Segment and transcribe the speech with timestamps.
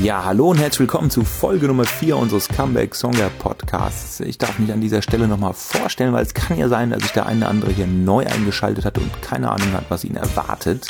[0.00, 4.20] Ja, hallo und herzlich willkommen zu Folge Nummer 4 unseres Comeback Songer Podcasts.
[4.20, 7.10] Ich darf mich an dieser Stelle nochmal vorstellen, weil es kann ja sein, dass sich
[7.10, 10.86] der eine oder andere hier neu eingeschaltet hat und keine Ahnung hat, was ihn erwartet.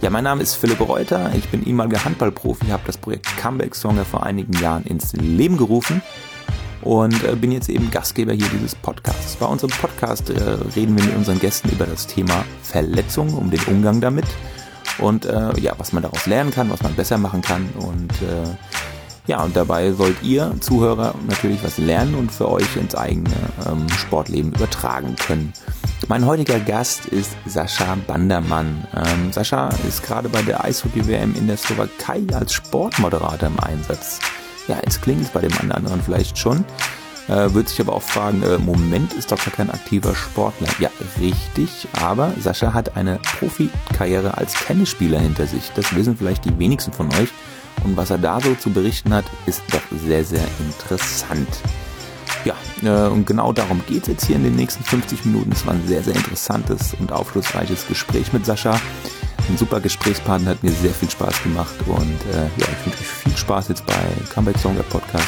[0.00, 4.06] Ja, mein Name ist Philipp Reuter, ich bin ehemaliger Handballprofi, habe das Projekt Comeback Songer
[4.06, 6.00] vor einigen Jahren ins Leben gerufen
[6.80, 9.36] und äh, bin jetzt eben Gastgeber hier dieses Podcasts.
[9.36, 10.40] Bei unserem Podcast äh,
[10.74, 14.24] reden wir mit unseren Gästen über das Thema Verletzung, um den Umgang damit
[14.98, 18.56] und äh, ja, was man daraus lernen kann, was man besser machen kann und äh,
[19.28, 23.34] ja, und dabei sollt ihr Zuhörer natürlich was lernen und für euch ins eigene
[23.70, 25.52] ähm, Sportleben übertragen können.
[26.08, 28.86] Mein heutiger Gast ist Sascha Bandermann.
[28.96, 34.18] Ähm, Sascha ist gerade bei der Eishockey-WM in der Slowakei als Sportmoderator im Einsatz.
[34.66, 36.64] Ja, jetzt klingt es bei dem anderen vielleicht schon.
[37.28, 40.68] Äh, wird sich aber auch fragen, äh, Moment, ist gar kein aktiver Sportler.
[40.78, 45.70] Ja, richtig, aber Sascha hat eine Profikarriere als Tennisspieler hinter sich.
[45.74, 47.28] Das wissen vielleicht die wenigsten von euch.
[47.84, 51.48] Und was er da so zu berichten hat, ist doch sehr, sehr interessant.
[52.44, 55.52] Ja, äh, und genau darum geht es jetzt hier in den nächsten 50 Minuten.
[55.52, 58.80] Es war ein sehr, sehr interessantes und aufschlussreiches Gespräch mit Sascha.
[59.48, 63.06] Ein super Gesprächspartner, hat mir sehr viel Spaß gemacht und äh, ja, ich wünsche euch
[63.06, 63.94] viel Spaß jetzt bei
[64.34, 65.26] Comeback Song der Podcast,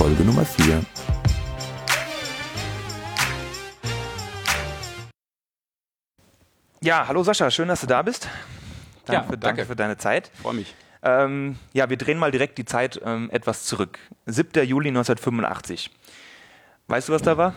[0.00, 0.82] Folge Nummer 4.
[6.82, 8.26] Ja, hallo Sascha, schön, dass du da bist.
[9.04, 9.38] Danke, Ja, für, danke.
[9.40, 10.30] danke für deine Zeit.
[10.40, 10.74] Freue mich.
[11.02, 13.98] Ähm, ja, wir drehen mal direkt die Zeit ähm, etwas zurück.
[14.26, 14.66] 7.
[14.66, 15.90] Juli 1985.
[16.90, 17.54] Weißt du, was da war?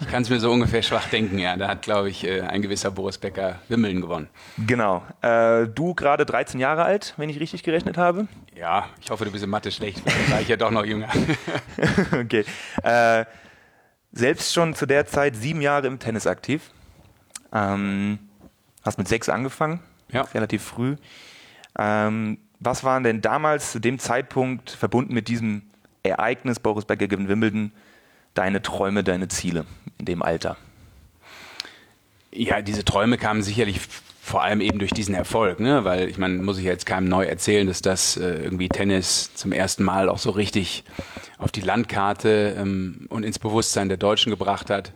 [0.00, 1.58] Ich kann es mir so ungefähr schwach denken, ja.
[1.58, 4.30] Da hat, glaube ich, äh, ein gewisser Boris Becker Wimmeln gewonnen.
[4.56, 5.04] Genau.
[5.20, 8.28] Äh, du gerade 13 Jahre alt, wenn ich richtig gerechnet habe.
[8.54, 11.08] Ja, ich hoffe, du bist in Mathe schlecht, vielleicht war ich ja doch noch jünger.
[12.12, 12.46] okay.
[12.82, 13.26] Äh,
[14.12, 16.70] selbst schon zu der Zeit sieben Jahre im Tennis aktiv.
[17.52, 18.18] Ähm,
[18.82, 20.22] hast mit sechs angefangen, Ja.
[20.22, 20.96] relativ früh.
[21.78, 25.60] Ähm, was waren denn damals zu dem Zeitpunkt verbunden mit diesem
[26.02, 27.72] Ereignis Boris Becker gewinnt Wimbledon
[28.36, 29.66] deine Träume, deine Ziele
[29.98, 30.56] in dem Alter?
[32.32, 33.80] Ja, diese Träume kamen sicherlich
[34.26, 35.84] vor allem eben durch diesen Erfolg, ne?
[35.84, 39.52] weil ich meine, muss ich jetzt keinem neu erzählen, dass das äh, irgendwie Tennis zum
[39.52, 40.82] ersten Mal auch so richtig
[41.38, 44.92] auf die Landkarte ähm, und ins Bewusstsein der Deutschen gebracht hat.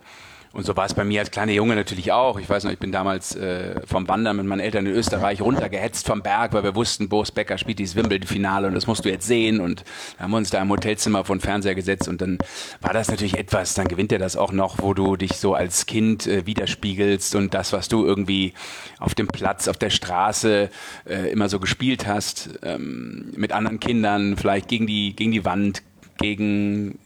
[0.53, 2.41] Und so war es bei mir als kleiner Junge natürlich auch.
[2.41, 6.05] Ich weiß noch, ich bin damals äh, vom Wandern mit meinen Eltern in Österreich runtergehetzt
[6.05, 9.29] vom Berg, weil wir wussten, Boris Becker spielt dieses Wimbledon-Finale und das musst du jetzt
[9.29, 9.61] sehen.
[9.61, 9.85] Und
[10.19, 12.39] haben wir uns da im Hotelzimmer vor den Fernseher gesetzt und dann
[12.81, 15.87] war das natürlich etwas, dann gewinnt er das auch noch, wo du dich so als
[15.87, 18.53] Kind äh, widerspiegelst und das, was du irgendwie
[18.99, 20.69] auf dem Platz, auf der Straße
[21.09, 25.83] äh, immer so gespielt hast, ähm, mit anderen Kindern, vielleicht gegen die, gegen die Wand,
[26.19, 26.99] gegen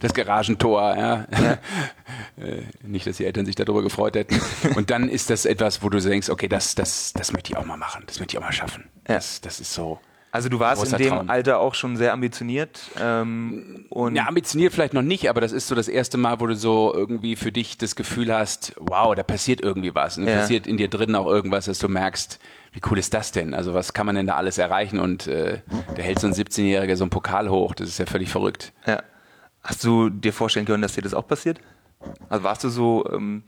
[0.00, 1.26] das Garagentor, ja.
[2.40, 4.40] Äh, Nicht, dass die Eltern sich darüber gefreut hätten.
[4.74, 7.64] Und dann ist das etwas, wo du denkst, okay, das, das, das möchte ich auch
[7.66, 8.84] mal machen, das möchte ich auch mal schaffen.
[9.08, 9.14] Ja.
[9.16, 10.00] Das, das ist so.
[10.32, 11.28] Also du warst in dem Traum.
[11.30, 15.66] Alter auch schon sehr ambitioniert ähm, und Ja, ambitioniert vielleicht noch nicht, aber das ist
[15.66, 19.24] so das erste Mal, wo du so irgendwie für dich das Gefühl hast, wow, da
[19.24, 20.18] passiert irgendwie was.
[20.18, 20.38] Und da Ja.
[20.38, 22.38] passiert in dir drin auch irgendwas, dass du merkst,
[22.72, 23.54] wie cool ist das denn?
[23.54, 25.00] Also was kann man denn da alles erreichen?
[25.00, 25.62] Und äh,
[25.96, 27.74] da hält so ein 17-Jähriger so einen Pokal hoch.
[27.74, 28.72] Das ist ja völlig verrückt.
[28.86, 29.02] Ja.
[29.62, 31.60] Hast du dir vorstellen können, dass dir das auch passiert?
[32.28, 33.42] Also warst du so ähm,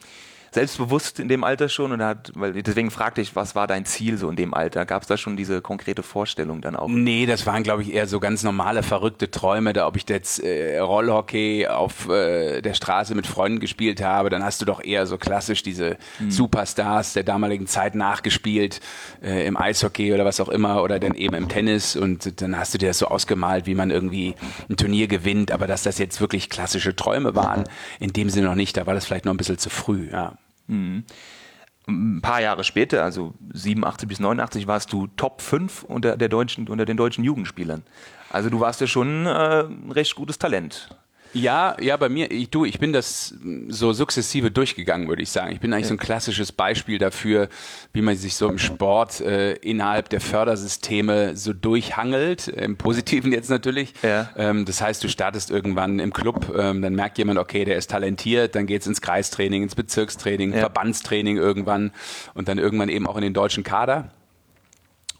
[0.52, 4.18] selbstbewusst in dem Alter schon oder hat, weil deswegen fragte ich, was war dein Ziel
[4.18, 4.84] so in dem Alter?
[4.84, 6.88] Gab es da schon diese konkrete Vorstellung dann auch?
[6.88, 9.72] Nee, das waren, glaube ich, eher so ganz normale, verrückte Träume.
[9.72, 14.44] Da, ob ich jetzt äh, Rollhockey auf äh, der Straße mit Freunden gespielt habe, dann
[14.44, 15.96] hast du doch eher so klassisch diese
[16.28, 18.80] Superstars der damaligen Zeit nachgespielt,
[19.22, 21.96] äh, im Eishockey oder was auch immer, oder dann eben im Tennis.
[21.96, 24.34] Und dann hast du dir das so ausgemalt, wie man irgendwie
[24.68, 25.50] ein Turnier gewinnt.
[25.50, 27.64] Aber dass das jetzt wirklich klassische Träume waren,
[28.00, 28.76] in dem Sinne noch nicht.
[28.76, 30.36] Da war das vielleicht noch ein bisschen zu früh, ja.
[30.68, 36.68] Ein paar Jahre später, also 87 bis 89, warst du Top 5 unter, der deutschen,
[36.68, 37.82] unter den deutschen Jugendspielern.
[38.30, 40.96] Also du warst ja schon äh, ein recht gutes Talent.
[41.34, 43.34] Ja, ja, bei mir, ich, du, ich bin das
[43.68, 45.52] so sukzessive durchgegangen, würde ich sagen.
[45.52, 47.48] Ich bin eigentlich so ein klassisches Beispiel dafür,
[47.92, 53.48] wie man sich so im Sport äh, innerhalb der Fördersysteme so durchhangelt, im Positiven jetzt
[53.48, 53.94] natürlich.
[54.02, 54.28] Ja.
[54.36, 57.90] Ähm, das heißt, du startest irgendwann im Club, ähm, dann merkt jemand, okay, der ist
[57.90, 60.60] talentiert, dann geht's ins Kreistraining, ins Bezirkstraining, Ja.
[60.60, 61.92] Verbandstraining irgendwann
[62.34, 64.10] und dann irgendwann eben auch in den deutschen Kader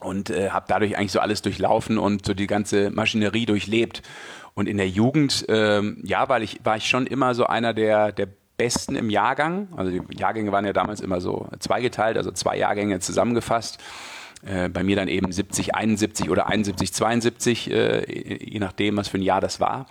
[0.02, 4.02] und äh, habe dadurch eigentlich so alles durchlaufen und so die ganze Maschinerie durchlebt.
[4.54, 8.12] Und in der Jugend, ähm, ja, weil ich war ich schon immer so einer der
[8.12, 9.68] der Besten im Jahrgang.
[9.76, 13.78] Also die Jahrgänge waren ja damals immer so zweigeteilt, also zwei Jahrgänge zusammengefasst.
[14.44, 19.18] Äh, bei mir dann eben 70, 71 oder 71, 72, äh, je nachdem, was für
[19.18, 19.86] ein Jahr das war.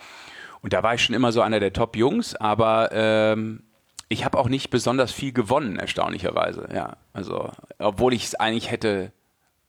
[0.62, 3.64] Und da war ich schon immer so einer der Top-Jungs, aber ähm,
[4.10, 6.68] ich habe auch nicht besonders viel gewonnen, erstaunlicherweise.
[6.74, 7.50] Ja, also
[7.80, 9.12] obwohl ich es eigentlich hätte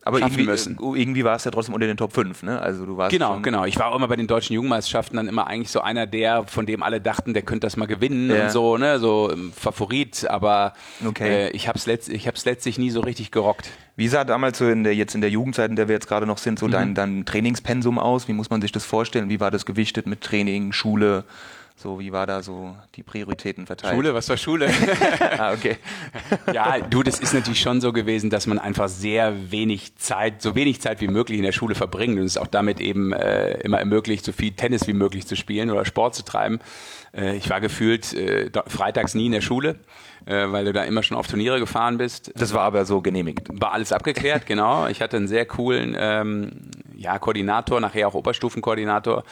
[0.05, 0.77] aber irgendwie, müssen.
[0.77, 2.61] Äh, irgendwie war es ja trotzdem unter den Top 5, ne?
[2.61, 3.65] Also du warst Genau, genau.
[3.65, 6.67] Ich war auch immer bei den deutschen Jugendmeisterschaften dann immer eigentlich so einer der, von
[6.67, 8.45] dem alle dachten, der könnte das mal gewinnen ja.
[8.45, 8.99] und so, ne?
[8.99, 10.75] So ähm, Favorit, aber
[11.07, 11.47] okay.
[11.47, 12.11] äh, ich habe es letzt,
[12.45, 13.71] letztlich nie so richtig gerockt.
[13.95, 16.27] Wie sah damals so in der, jetzt in der Jugendzeit, in der wir jetzt gerade
[16.27, 16.73] noch sind, so mhm.
[16.73, 18.27] dein, dein Trainingspensum aus?
[18.27, 19.29] Wie muss man sich das vorstellen?
[19.29, 21.25] Wie war das gewichtet mit Training, Schule?
[21.83, 23.97] So, wie war da so die Prioritäten verteilt?
[23.97, 24.71] Schule, was war Schule?
[25.37, 25.79] ah, okay.
[26.55, 30.55] ja, du, das ist natürlich schon so gewesen, dass man einfach sehr wenig Zeit, so
[30.55, 33.81] wenig Zeit wie möglich in der Schule verbringt und es auch damit eben äh, immer
[33.81, 36.61] ermöglicht, so viel Tennis wie möglich zu spielen oder Sport zu treiben.
[37.13, 39.81] Äh, ich war gefühlt äh, freitags nie in der Schule,
[40.27, 42.31] äh, weil du da immer schon auf Turniere gefahren bist.
[42.37, 43.49] Das war aber so genehmigt.
[43.61, 44.87] War alles abgeklärt, genau.
[44.87, 46.53] Ich hatte einen sehr coolen ähm,
[46.95, 49.25] ja, Koordinator, nachher auch Oberstufenkoordinator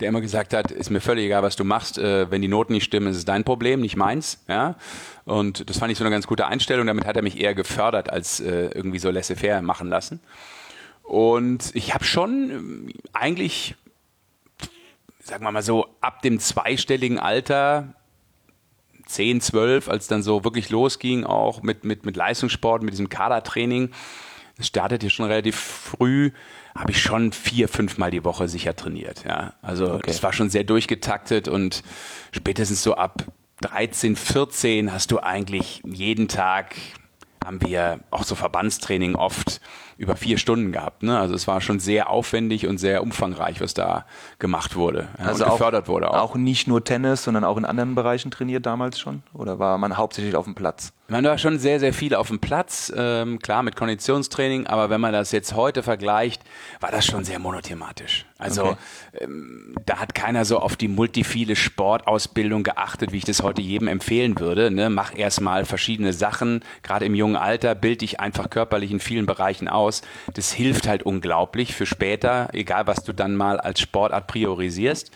[0.00, 2.72] der immer gesagt hat, ist mir völlig egal, was du machst, äh, wenn die Noten
[2.72, 4.42] nicht stimmen, ist es dein Problem, nicht meins.
[4.48, 4.76] Ja?
[5.24, 6.86] Und das fand ich so eine ganz gute Einstellung.
[6.86, 10.20] Damit hat er mich eher gefördert, als äh, irgendwie so laissez-faire machen lassen.
[11.04, 13.76] Und ich habe schon äh, eigentlich,
[15.20, 17.94] sagen wir mal so, ab dem zweistelligen Alter
[19.06, 23.90] 10, 12, als dann so wirklich losging, auch mit, mit, mit Leistungssport, mit diesem Kadertraining.
[24.56, 26.32] Das startet ja schon relativ früh
[26.74, 29.24] habe ich schon vier, fünfmal die Woche sicher trainiert.
[29.24, 30.02] Ja, also okay.
[30.06, 31.82] das war schon sehr durchgetaktet und
[32.32, 33.24] spätestens so ab
[33.60, 36.74] 13, 14 hast du eigentlich jeden Tag
[37.44, 39.60] haben wir auch so Verbandstraining oft
[39.96, 41.02] über vier Stunden gehabt.
[41.02, 41.18] Ne?
[41.18, 44.06] Also es war schon sehr aufwendig und sehr umfangreich, was da
[44.38, 45.08] gemacht wurde.
[45.18, 46.18] Ja, also gefördert auch, wurde auch.
[46.18, 49.22] Auch nicht nur Tennis, sondern auch in anderen Bereichen trainiert damals schon?
[49.32, 50.92] Oder war man hauptsächlich auf dem Platz?
[51.06, 55.02] Man war schon sehr, sehr viel auf dem Platz, ähm, klar mit Konditionstraining, aber wenn
[55.02, 56.42] man das jetzt heute vergleicht,
[56.80, 58.24] war das schon sehr monothematisch.
[58.38, 58.76] Also okay.
[59.20, 63.86] ähm, da hat keiner so auf die multiphile Sportausbildung geachtet, wie ich das heute jedem
[63.86, 64.70] empfehlen würde.
[64.70, 64.88] Ne?
[64.88, 69.68] Mach erstmal verschiedene Sachen, gerade im jungen Alter, bild dich einfach körperlich in vielen Bereichen
[69.84, 70.02] aus.
[70.32, 75.10] Das hilft halt unglaublich für später, egal was du dann mal als Sportart priorisierst.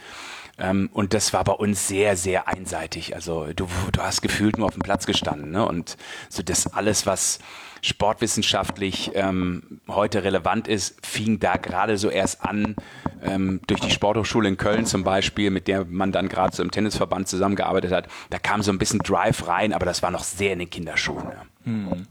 [0.59, 3.15] Ähm, und das war bei uns sehr, sehr einseitig.
[3.15, 5.53] Also du, du hast gefühlt nur auf dem Platz gestanden.
[5.53, 5.67] Ne?
[5.67, 5.97] Und
[6.29, 7.38] so das alles, was
[7.81, 12.75] sportwissenschaftlich ähm, heute relevant ist, fing da gerade so erst an,
[13.23, 16.73] ähm, durch die Sporthochschule in Köln zum Beispiel, mit der man dann gerade so im
[16.73, 18.09] Tennisverband zusammengearbeitet hat.
[18.31, 21.25] Da kam so ein bisschen Drive rein, aber das war noch sehr in den Kinderschuhen.
[21.25, 21.43] Ja.
[21.65, 22.06] Hm.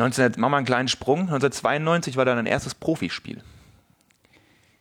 [0.00, 1.20] 19, machen wir einen kleinen Sprung.
[1.20, 3.42] 1992 war dann ein erstes Profispiel.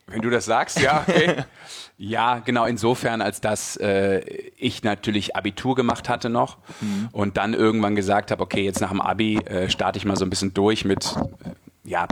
[0.07, 1.05] Wenn du das sagst, ja.
[1.07, 1.43] Okay.
[1.97, 4.19] ja, genau, insofern, als dass äh,
[4.57, 7.09] ich natürlich Abitur gemacht hatte noch mhm.
[7.11, 10.25] und dann irgendwann gesagt habe, okay, jetzt nach dem Abi äh, starte ich mal so
[10.25, 12.07] ein bisschen durch mit äh, ja,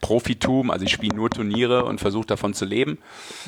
[0.00, 2.98] Profitum, also ich spiele nur Turniere und versuche davon zu leben.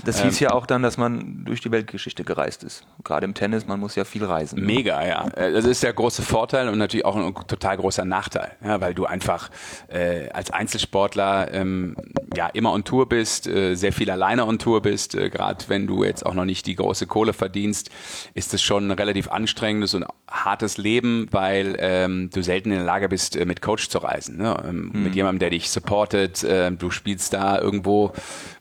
[0.05, 2.85] Das hieß ähm, ja auch dann, dass man durch die Weltgeschichte gereist ist.
[3.05, 4.61] Gerade im Tennis, man muss ja viel reisen.
[4.61, 4.67] Ne?
[4.67, 5.29] Mega, ja.
[5.29, 8.95] Äh, das ist der große Vorteil und natürlich auch ein total großer Nachteil, ja, weil
[8.95, 9.51] du einfach
[9.89, 11.97] äh, als Einzelsportler ähm,
[12.37, 15.15] ja immer on Tour bist, äh, sehr viel alleine on Tour bist.
[15.15, 17.91] Äh, Gerade wenn du jetzt auch noch nicht die große Kohle verdienst,
[18.35, 22.87] ist es schon ein relativ anstrengendes und hartes Leben, weil ähm, du selten in der
[22.87, 24.39] Lage bist, äh, mit Coach zu reisen.
[24.39, 24.57] Ne?
[24.65, 25.05] Ähm, hm.
[25.05, 28.13] Mit jemandem, der dich supportet, äh, du spielst da irgendwo,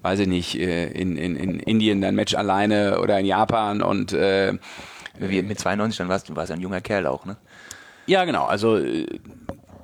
[0.02, 4.14] weiß ich nicht, äh, in, in, in Indien dein Match alleine oder in Japan und
[4.14, 4.54] äh,
[5.20, 7.36] Wie mit 92, dann warst du warst ein junger Kerl auch, ne?
[8.06, 8.46] Ja, genau.
[8.46, 9.06] Also äh,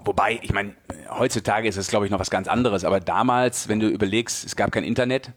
[0.06, 0.76] Wobei, ich meine,
[1.10, 2.86] heutzutage ist es, glaube ich, noch was ganz anderes.
[2.86, 5.32] Aber damals, wenn du überlegst, es gab kein Internet.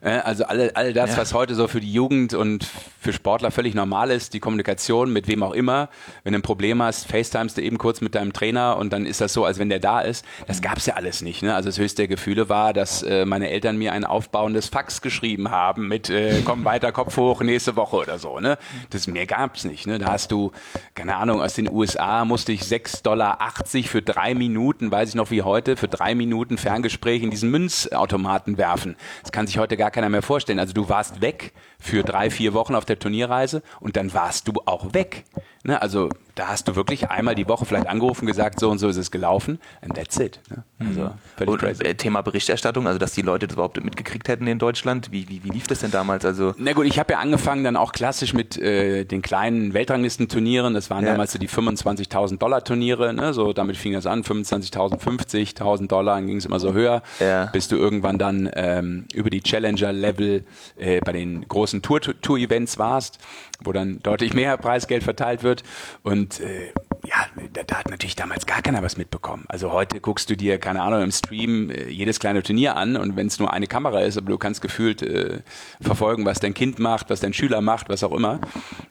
[0.00, 1.18] Äh, also all, all das, ja.
[1.18, 2.66] was heute so für die Jugend und
[2.98, 5.90] für Sportler völlig normal ist, die Kommunikation mit wem auch immer.
[6.22, 9.20] Wenn du ein Problem hast, FaceTimest du eben kurz mit deinem Trainer und dann ist
[9.20, 10.24] das so, als wenn der da ist.
[10.46, 11.42] Das gab es ja alles nicht.
[11.42, 11.54] Ne?
[11.54, 15.50] Also das höchste der Gefühle war, dass äh, meine Eltern mir ein aufbauendes Fax geschrieben
[15.50, 18.40] haben mit äh, komm weiter, Kopf hoch, nächste Woche oder so.
[18.40, 18.56] Ne?
[18.88, 19.86] Das mehr gab's nicht.
[19.86, 19.98] Ne?
[19.98, 20.52] Da hast du,
[20.94, 23.38] keine Ahnung, aus den USA musste ich 6,80 Dollar
[23.84, 28.58] für drei Minuten, weiß ich noch wie heute, für drei Minuten Ferngespräch in diesen Münzautomaten
[28.58, 28.96] werfen.
[29.22, 30.60] Das kann sich heute gar keiner mehr vorstellen.
[30.60, 34.52] Also du warst weg für drei, vier Wochen auf der Turnierreise und dann warst du
[34.66, 35.24] auch weg.
[35.64, 35.80] Ne?
[35.80, 38.98] Also da hast du wirklich einmal die Woche vielleicht angerufen, gesagt, so und so ist
[38.98, 40.40] es gelaufen and that's it.
[40.50, 40.64] Ne?
[40.78, 41.10] Also mhm.
[41.36, 41.82] völlig und, crazy.
[41.84, 45.10] Äh, Thema Berichterstattung, also dass die Leute das überhaupt mitgekriegt hätten in Deutschland.
[45.10, 46.24] Wie, wie, wie lief das denn damals?
[46.26, 50.74] Also Na gut, ich habe ja angefangen dann auch klassisch mit äh, den kleinen Weltranglistenturnieren.
[50.74, 51.12] Das waren ja.
[51.12, 53.14] damals so die 25.000 Dollar Turniere.
[53.14, 53.32] Ne?
[53.32, 57.46] So damit fing das an, 25.000, 50.000 Dollar, dann ging es immer so höher, ja.
[57.46, 60.44] bis du irgendwann dann ähm, über die Challenger-Level
[60.76, 63.18] äh, bei den großen Tour-Events warst,
[63.64, 65.62] wo dann deutlich mehr Preisgeld verteilt wird.
[66.02, 66.72] Und äh,
[67.04, 69.44] ja, da, da, hat natürlich damals gar keiner was mitbekommen.
[69.48, 73.16] Also heute guckst du dir, keine Ahnung, im Stream äh, jedes kleine Turnier an und
[73.16, 75.40] wenn es nur eine Kamera ist, aber du kannst gefühlt äh,
[75.80, 78.40] verfolgen, was dein Kind macht, was dein Schüler macht, was auch immer.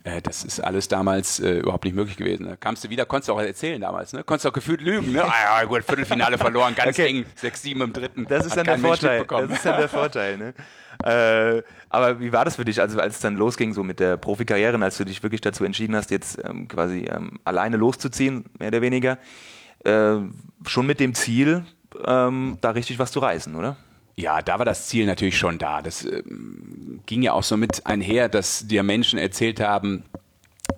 [0.03, 2.45] Äh, das ist alles damals äh, überhaupt nicht möglich gewesen.
[2.45, 4.23] Da kamst du wieder, konntest du auch erzählen damals, ne?
[4.23, 5.23] Konntest auch gefühlt lügen, ne?
[5.23, 7.07] Ah ja, gut, Viertelfinale verloren, ganz okay.
[7.07, 8.25] eng, 6-7 im dritten.
[8.27, 9.25] Das ist dann der Vorteil.
[9.25, 10.53] Das ist dann der Vorteil, ne?
[11.13, 14.17] Äh, aber wie war das für dich, also als es dann losging, so mit der
[14.17, 18.69] Profikarriere, als du dich wirklich dazu entschieden hast, jetzt ähm, quasi ähm, alleine loszuziehen, mehr
[18.69, 19.17] oder weniger,
[19.83, 20.15] äh,
[20.65, 21.65] schon mit dem Ziel,
[22.05, 23.75] ähm, da richtig was zu reißen, oder?
[24.15, 25.81] Ja, da war das Ziel natürlich schon da.
[25.81, 30.03] Das ähm, ging ja auch so mit einher, dass dir Menschen erzählt haben,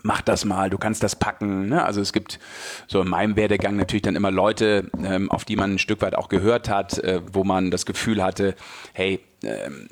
[0.06, 1.68] mach das mal, du kannst das packen.
[1.68, 1.84] Ne?
[1.84, 2.40] Also es gibt
[2.88, 6.16] so in meinem Werdegang natürlich dann immer Leute, ähm, auf die man ein Stück weit
[6.16, 8.56] auch gehört hat, äh, wo man das Gefühl hatte,
[8.94, 9.88] hey, ähm,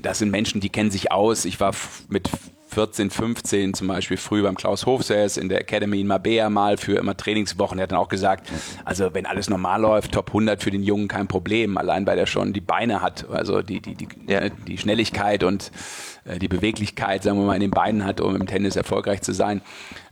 [0.00, 1.44] das sind Menschen, die kennen sich aus.
[1.44, 1.74] Ich war
[2.08, 2.30] mit
[2.78, 6.96] 14, 15 zum Beispiel früh beim Klaus Hofsäß in der Academy in Mabea mal für
[6.96, 7.76] immer Trainingswochen.
[7.80, 8.48] Er hat dann auch gesagt,
[8.84, 12.28] also wenn alles normal läuft, Top 100 für den Jungen kein Problem, allein weil er
[12.28, 14.48] schon die Beine hat, also die, die, die, ja.
[14.48, 15.72] die Schnelligkeit und
[16.24, 19.32] äh, die Beweglichkeit, sagen wir mal, in den Beinen hat, um im Tennis erfolgreich zu
[19.32, 19.60] sein.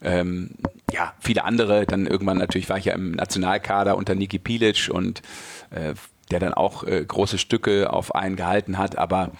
[0.02, 0.50] Ähm,
[0.92, 5.22] ja, viele andere, dann irgendwann natürlich war ich ja im Nationalkader unter Niki Pilic und
[5.70, 5.94] äh,
[6.30, 8.98] der dann auch äh, große Stücke auf einen gehalten hat.
[8.98, 9.30] Aber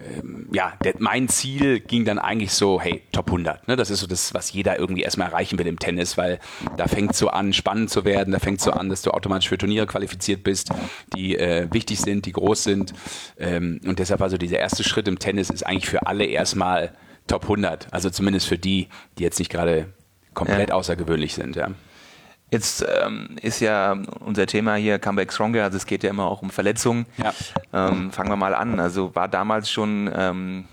[0.00, 3.68] ähm, ja, der, mein Ziel ging dann eigentlich so, hey, Top 100.
[3.68, 3.76] Ne?
[3.76, 6.40] Das ist so das, was jeder irgendwie erstmal erreichen will im Tennis, weil
[6.76, 8.32] da fängt so an, spannend zu werden.
[8.32, 10.70] Da fängt so an, dass du automatisch für Turniere qualifiziert bist,
[11.14, 12.92] die äh, wichtig sind, die groß sind.
[13.38, 16.92] Ähm, und deshalb also dieser erste Schritt im Tennis ist eigentlich für alle erstmal
[17.28, 17.86] Top 100.
[17.92, 19.92] Also zumindest für die, die jetzt nicht gerade
[20.34, 20.74] komplett ja.
[20.74, 21.56] außergewöhnlich sind.
[21.56, 21.68] Ja.
[22.52, 26.42] Jetzt ähm, ist ja unser Thema hier Comeback Stronger, also es geht ja immer auch
[26.42, 27.06] um Verletzungen.
[27.16, 27.32] Ja.
[27.72, 28.78] Ähm, fangen wir mal an.
[28.78, 30.64] Also war damals schon ähm,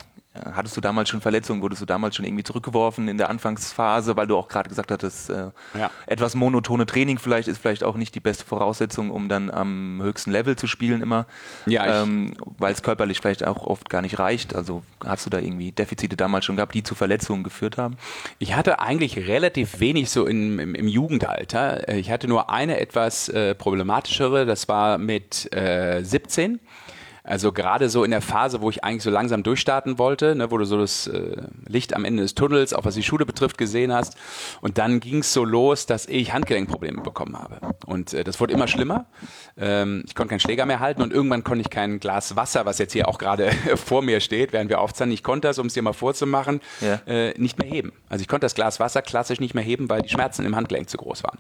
[0.54, 1.62] Hattest du damals schon Verletzungen?
[1.62, 5.30] Wurdest du damals schon irgendwie zurückgeworfen in der Anfangsphase, weil du auch gerade gesagt hattest,
[5.30, 5.92] äh, ja.
[6.08, 10.32] etwas monotone Training vielleicht ist vielleicht auch nicht die beste Voraussetzung, um dann am höchsten
[10.32, 11.26] Level zu spielen immer,
[11.66, 14.56] ja, ähm, weil es körperlich vielleicht auch oft gar nicht reicht.
[14.56, 17.98] Also hast du da irgendwie Defizite damals schon gehabt, die zu Verletzungen geführt haben?
[18.40, 21.88] Ich hatte eigentlich relativ wenig so in, im, im, Jugendalter.
[21.90, 26.60] Ich hatte nur eine etwas äh, problematischere, das war mit äh, 17
[27.30, 30.58] also gerade so in der Phase, wo ich eigentlich so langsam durchstarten wollte, ne, wo
[30.58, 33.94] du so das äh, Licht am Ende des Tunnels, auch was die Schule betrifft, gesehen
[33.94, 34.18] hast.
[34.62, 37.60] Und dann ging es so los, dass ich Handgelenkprobleme bekommen habe.
[37.86, 39.06] Und äh, das wurde immer schlimmer.
[39.58, 42.80] Ähm, ich konnte keinen Schläger mehr halten und irgendwann konnte ich kein Glas Wasser, was
[42.80, 45.14] jetzt hier auch gerade vor mir steht, während wir aufzeichnen.
[45.14, 47.00] Ich konnte das, um es dir mal vorzumachen, ja.
[47.06, 47.94] äh, nicht mehr heben.
[48.10, 50.90] Also ich konnte das Glas Wasser klassisch nicht mehr heben, weil die Schmerzen im Handgelenk
[50.90, 51.38] zu groß waren.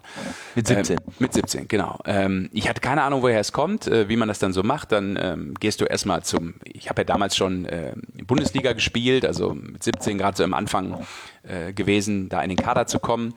[0.53, 0.98] Mit 17?
[0.98, 1.98] Ähm, mit 17, genau.
[2.05, 4.91] Ähm, ich hatte keine Ahnung, woher es kommt, äh, wie man das dann so macht.
[4.91, 7.93] Dann ähm, gehst du erstmal zum, ich habe ja damals schon äh,
[8.25, 11.05] Bundesliga gespielt, also mit 17 gerade so am Anfang
[11.43, 13.33] äh, gewesen, da in den Kader zu kommen.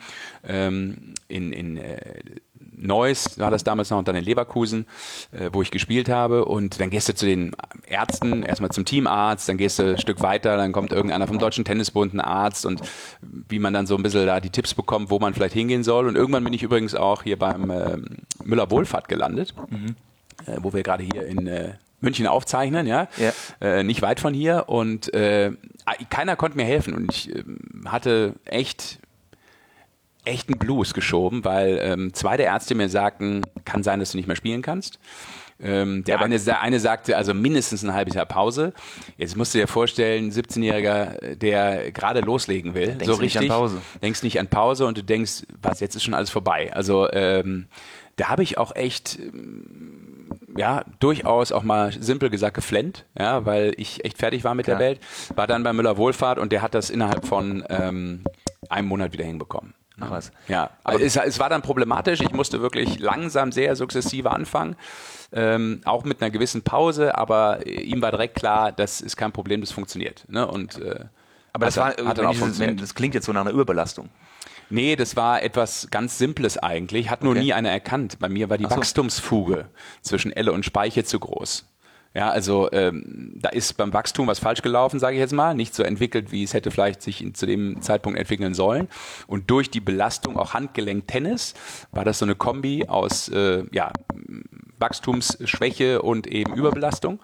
[0.46, 2.22] Ähm, in in äh,
[2.74, 4.86] Neuss war das damals noch und dann in Leverkusen,
[5.30, 6.44] äh, wo ich gespielt habe.
[6.44, 7.52] Und dann gehst du zu den
[7.86, 11.64] Ärzten, erstmal zum Teamarzt, dann gehst du ein Stück weiter, dann kommt irgendeiner vom Deutschen
[11.64, 12.80] Tennisbund, ein Arzt und
[13.48, 16.08] wie man dann so ein bisschen da die Tipps bekommt, wo man vielleicht hingehen soll.
[16.08, 17.98] Und irgendwann bin ich übrigens auch hier beim äh,
[18.42, 19.54] Müller Wohlfahrt gelandet.
[19.70, 19.94] Mhm.
[20.46, 23.32] Äh, wo wir gerade hier in äh, München aufzeichnen, ja, ja.
[23.60, 25.52] Äh, nicht weit von hier und äh,
[26.10, 27.44] keiner konnte mir helfen und ich äh,
[27.86, 28.98] hatte echt
[30.24, 34.26] echten Blues geschoben, weil ähm, zwei der Ärzte mir sagten, kann sein, dass du nicht
[34.26, 34.98] mehr spielen kannst.
[35.62, 38.72] Ähm, der eine, der eine sagte also mindestens ein halbes Jahr Pause.
[39.16, 43.56] Jetzt musst du dir vorstellen, 17-Jähriger, der gerade loslegen will, denkst so richtig, nicht an
[43.56, 43.82] Pause.
[44.02, 46.72] denkst nicht an Pause und du denkst, was, jetzt ist schon alles vorbei.
[46.74, 47.66] Also ähm,
[48.16, 49.18] da habe ich auch echt
[50.56, 54.78] ja, durchaus auch mal simpel gesagt geflennt, ja, weil ich echt fertig war mit Klar.
[54.78, 55.00] der Welt.
[55.34, 58.24] War dann bei Müller Wohlfahrt und der hat das innerhalb von ähm,
[58.68, 59.74] einem Monat wieder hinbekommen.
[60.00, 60.32] Ach was.
[60.48, 62.20] Ja, aber es, es, war dann problematisch.
[62.20, 64.76] Ich musste wirklich langsam, sehr sukzessive anfangen.
[65.32, 69.60] Ähm, auch mit einer gewissen Pause, aber ihm war direkt klar, das ist kein Problem,
[69.60, 70.24] das funktioniert.
[70.28, 70.46] Ne?
[70.46, 71.04] Und, äh,
[71.52, 72.80] aber das, war, auch funktioniert.
[72.82, 74.08] das klingt jetzt so nach einer Überbelastung.
[74.72, 77.10] Nee, das war etwas ganz Simples eigentlich.
[77.10, 77.42] Hat nur okay.
[77.42, 78.18] nie einer erkannt.
[78.18, 78.70] Bei mir war die so.
[78.70, 79.66] Wachstumsfuge
[80.00, 81.66] zwischen Elle und Speiche zu groß.
[82.14, 85.74] Ja, also ähm, da ist beim Wachstum was falsch gelaufen, sage ich jetzt mal, nicht
[85.74, 88.88] so entwickelt, wie es hätte vielleicht sich in, zu dem Zeitpunkt entwickeln sollen.
[89.26, 91.52] Und durch die Belastung auch Handgelenk-Tennis
[91.90, 93.92] war das so eine Kombi aus äh, ja,
[94.78, 97.20] Wachstumsschwäche und eben Überbelastung.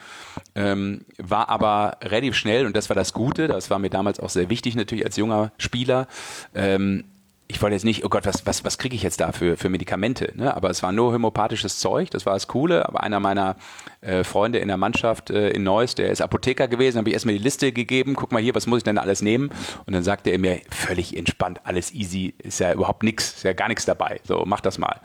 [0.55, 3.49] Ähm, war aber relativ schnell und das war das Gute.
[3.49, 6.09] Das war mir damals auch sehr wichtig natürlich als junger Spieler.
[6.55, 7.05] Ähm,
[7.51, 9.71] ich wollte jetzt nicht, oh Gott, was, was, was kriege ich jetzt da für, für
[9.71, 10.33] Medikamente?
[10.37, 10.55] Ne?
[10.55, 12.87] Aber es war nur homöopathisches Zeug, das war das Coole.
[12.87, 13.57] Aber einer meiner
[14.03, 17.37] äh, Freunde in der Mannschaft äh, in Neuss, der ist Apotheker gewesen, habe ich erstmal
[17.37, 19.51] die Liste gegeben, guck mal hier, was muss ich denn alles nehmen?
[19.87, 23.55] Und dann sagte er mir, völlig entspannt, alles easy, ist ja überhaupt nichts, ist ja
[23.55, 24.21] gar nichts dabei.
[24.25, 25.01] So, mach das mal.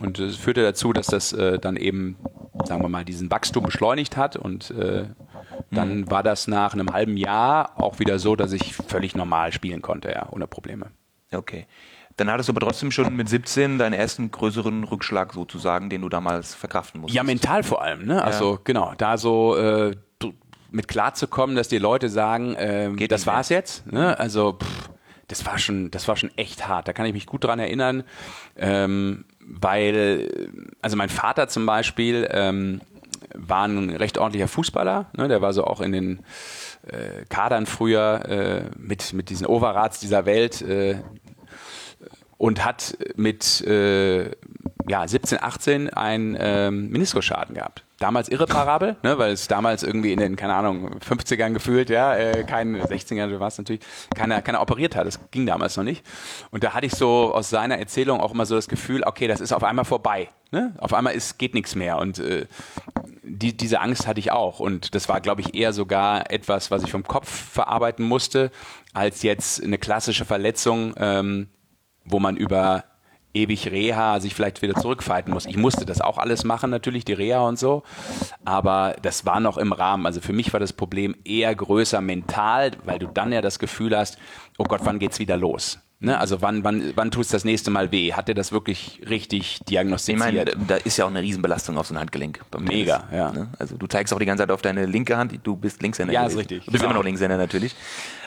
[0.00, 2.16] Und es führte dazu, dass das äh, dann eben,
[2.64, 4.36] sagen wir mal, diesen Wachstum beschleunigt hat.
[4.36, 5.04] Und äh,
[5.70, 6.10] dann mhm.
[6.10, 10.10] war das nach einem halben Jahr auch wieder so, dass ich völlig normal spielen konnte,
[10.10, 10.90] ja, ohne Probleme.
[11.32, 11.66] Okay.
[12.16, 16.08] Dann hattest du aber trotzdem schon mit 17 deinen ersten größeren Rückschlag sozusagen, den du
[16.08, 17.16] damals verkraften musstest.
[17.16, 18.06] Ja, mental vor allem.
[18.06, 18.22] Ne?
[18.22, 18.60] Also ja.
[18.64, 19.94] genau, da so äh,
[20.70, 23.86] mit klarzukommen, dass die Leute sagen, äh, Geht das war's jetzt.
[23.90, 24.18] Ne?
[24.18, 24.90] Also pff,
[25.28, 26.88] das war schon, das war schon echt hart.
[26.88, 28.02] Da kann ich mich gut dran erinnern,
[28.56, 30.50] ähm, weil
[30.82, 32.80] also mein Vater zum Beispiel ähm,
[33.34, 35.06] war ein recht ordentlicher Fußballer.
[35.16, 35.28] Ne?
[35.28, 36.20] Der war so auch in den
[36.86, 40.96] äh, Kadern früher äh, mit, mit diesen Overrats dieser Welt äh,
[42.36, 44.30] und hat mit äh,
[44.88, 47.84] ja, 17, 18 einen ähm, Meniskusschaden gehabt.
[47.98, 52.44] Damals irreparabel, ne, weil es damals irgendwie in den, keine Ahnung, 50ern gefühlt, ja, äh,
[52.44, 53.80] kein 16er war es natürlich,
[54.14, 55.06] keiner, keiner operiert hat.
[55.06, 56.06] Das ging damals noch nicht.
[56.50, 59.40] Und da hatte ich so aus seiner Erzählung auch immer so das Gefühl, okay, das
[59.40, 60.28] ist auf einmal vorbei.
[60.52, 60.74] Ne?
[60.78, 61.98] Auf einmal ist, geht nichts mehr.
[61.98, 62.46] Und äh,
[63.28, 64.60] die, diese Angst hatte ich auch.
[64.60, 68.50] Und das war, glaube ich, eher sogar etwas, was ich vom Kopf verarbeiten musste,
[68.92, 71.48] als jetzt eine klassische Verletzung, ähm,
[72.04, 72.84] wo man über
[73.34, 75.46] ewig Reha sich vielleicht wieder zurückfighten muss.
[75.46, 77.82] Ich musste das auch alles machen, natürlich, die Reha und so.
[78.44, 80.06] Aber das war noch im Rahmen.
[80.06, 83.96] Also für mich war das Problem eher größer mental, weil du dann ja das Gefühl
[83.96, 84.18] hast,
[84.56, 85.78] oh Gott, wann geht's wieder los?
[86.00, 88.12] Ne, also wann, wann, wann tut es das nächste Mal weh?
[88.12, 90.28] Hat er das wirklich richtig diagnostiziert?
[90.28, 92.40] Ich meine, da ist ja auch eine Riesenbelastung auf so ein Handgelenk.
[92.60, 93.32] Mega, Tennis, ja.
[93.32, 93.48] Ne?
[93.58, 96.14] Also du zeigst auch die ganze Zeit auf deine linke Hand, du bist Linkshänder.
[96.14, 96.64] Ja, ist richtig.
[96.64, 96.90] Du bist genau.
[96.90, 97.74] immer noch Linkshänder natürlich.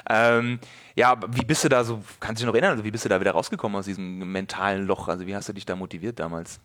[0.09, 0.59] Ähm,
[0.95, 3.09] ja, wie bist du da so, kannst du dich noch erinnern, also wie bist du
[3.09, 5.07] da wieder rausgekommen aus diesem mentalen Loch?
[5.07, 6.59] Also wie hast du dich da motiviert damals?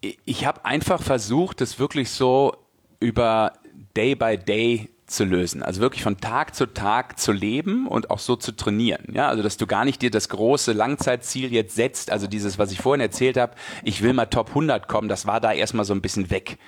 [0.00, 2.56] Ich habe einfach versucht, das wirklich so
[3.00, 3.54] über
[3.96, 5.62] Day by Day zu lösen.
[5.62, 9.04] Also wirklich von Tag zu Tag zu leben und auch so zu trainieren.
[9.12, 12.10] Ja, also dass du gar nicht dir das große Langzeitziel jetzt setzt.
[12.10, 15.40] Also dieses, was ich vorhin erzählt habe, ich will mal Top 100 kommen, das war
[15.40, 16.58] da erstmal so ein bisschen weg.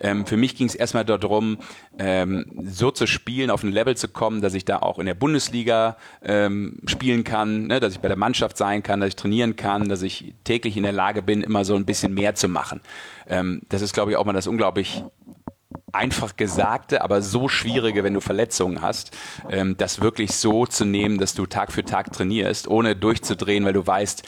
[0.00, 1.58] Ähm, für mich ging es erstmal darum,
[1.98, 5.14] ähm, so zu spielen, auf ein Level zu kommen, dass ich da auch in der
[5.14, 9.56] Bundesliga ähm, spielen kann, ne, dass ich bei der Mannschaft sein kann, dass ich trainieren
[9.56, 12.80] kann, dass ich täglich in der Lage bin, immer so ein bisschen mehr zu machen.
[13.26, 15.02] Ähm, das ist, glaube ich, auch mal das unglaublich
[15.92, 19.16] einfach gesagte, aber so schwierige, wenn du Verletzungen hast,
[19.50, 23.72] ähm, das wirklich so zu nehmen, dass du Tag für Tag trainierst, ohne durchzudrehen, weil
[23.72, 24.22] du weißt,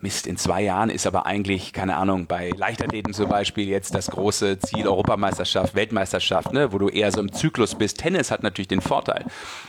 [0.00, 4.10] Mist, in zwei Jahren ist aber eigentlich, keine Ahnung, bei Leichtathleten zum Beispiel jetzt das
[4.10, 7.98] große Ziel Europameisterschaft, Weltmeisterschaft, ne, wo du eher so im Zyklus bist.
[7.98, 9.24] Tennis hat natürlich den Vorteil,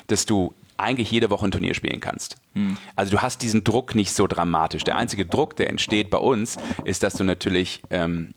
[0.07, 2.37] dass du eigentlich jede Woche ein Turnier spielen kannst.
[2.53, 2.77] Hm.
[2.95, 4.83] Also du hast diesen Druck nicht so dramatisch.
[4.83, 8.33] Der einzige Druck, der entsteht bei uns, ist, dass du natürlich ähm,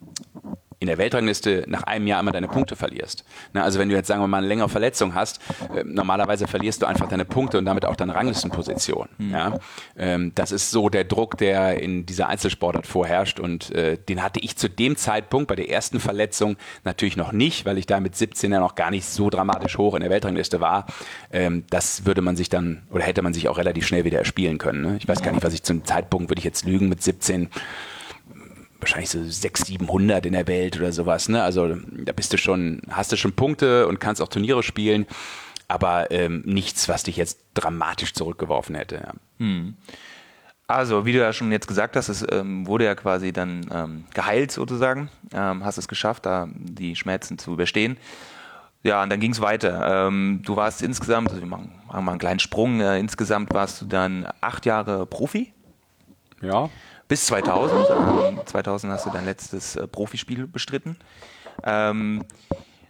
[0.81, 3.25] in der Weltrangliste nach einem Jahr immer deine Punkte verlierst.
[3.53, 5.39] Na, also wenn du jetzt, sagen wir mal, eine längere Verletzung hast,
[5.75, 9.11] äh, normalerweise verlierst du einfach deine Punkte und damit auch deine Ranglistenposition.
[9.19, 9.31] Mhm.
[9.31, 9.59] Ja?
[9.99, 14.41] Ähm, das ist so der Druck, der in dieser Einzelsportart vorherrscht und äh, den hatte
[14.41, 18.17] ich zu dem Zeitpunkt bei der ersten Verletzung natürlich noch nicht, weil ich da mit
[18.17, 20.87] 17 ja noch gar nicht so dramatisch hoch in der Weltrangliste war.
[21.31, 24.57] Ähm, das würde man sich dann oder hätte man sich auch relativ schnell wieder erspielen
[24.57, 24.81] können.
[24.81, 24.97] Ne?
[24.99, 27.51] Ich weiß gar nicht, was ich zum Zeitpunkt, würde ich jetzt lügen, mit 17
[28.81, 31.29] wahrscheinlich so 600, 700 in der Welt oder sowas.
[31.29, 31.43] Ne?
[31.43, 35.07] Also da bist du schon, hast du schon Punkte und kannst auch Turniere spielen,
[35.69, 38.97] aber ähm, nichts, was dich jetzt dramatisch zurückgeworfen hätte.
[38.97, 39.13] Ja.
[39.39, 39.75] Hm.
[40.67, 44.05] Also, wie du ja schon jetzt gesagt hast, es ähm, wurde ja quasi dann ähm,
[44.15, 45.11] geheilt sozusagen.
[45.33, 47.97] Ähm, hast es geschafft, da die Schmerzen zu überstehen.
[48.85, 50.07] Ja, und dann ging es weiter.
[50.07, 53.83] Ähm, du warst insgesamt, also wir machen, machen mal einen kleinen Sprung, äh, insgesamt warst
[53.83, 55.53] du dann acht Jahre Profi.
[56.41, 56.71] Ja
[57.11, 57.87] bis 2000.
[57.91, 60.97] Ähm, 2000 hast du dein letztes äh, Profispiel bestritten.
[61.65, 62.25] Ähm,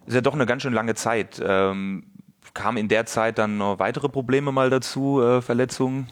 [0.07, 1.43] ist ja doch eine ganz schön lange Zeit.
[1.43, 2.05] Ähm,
[2.53, 6.09] kamen in der Zeit dann noch weitere Probleme mal dazu, äh, Verletzungen?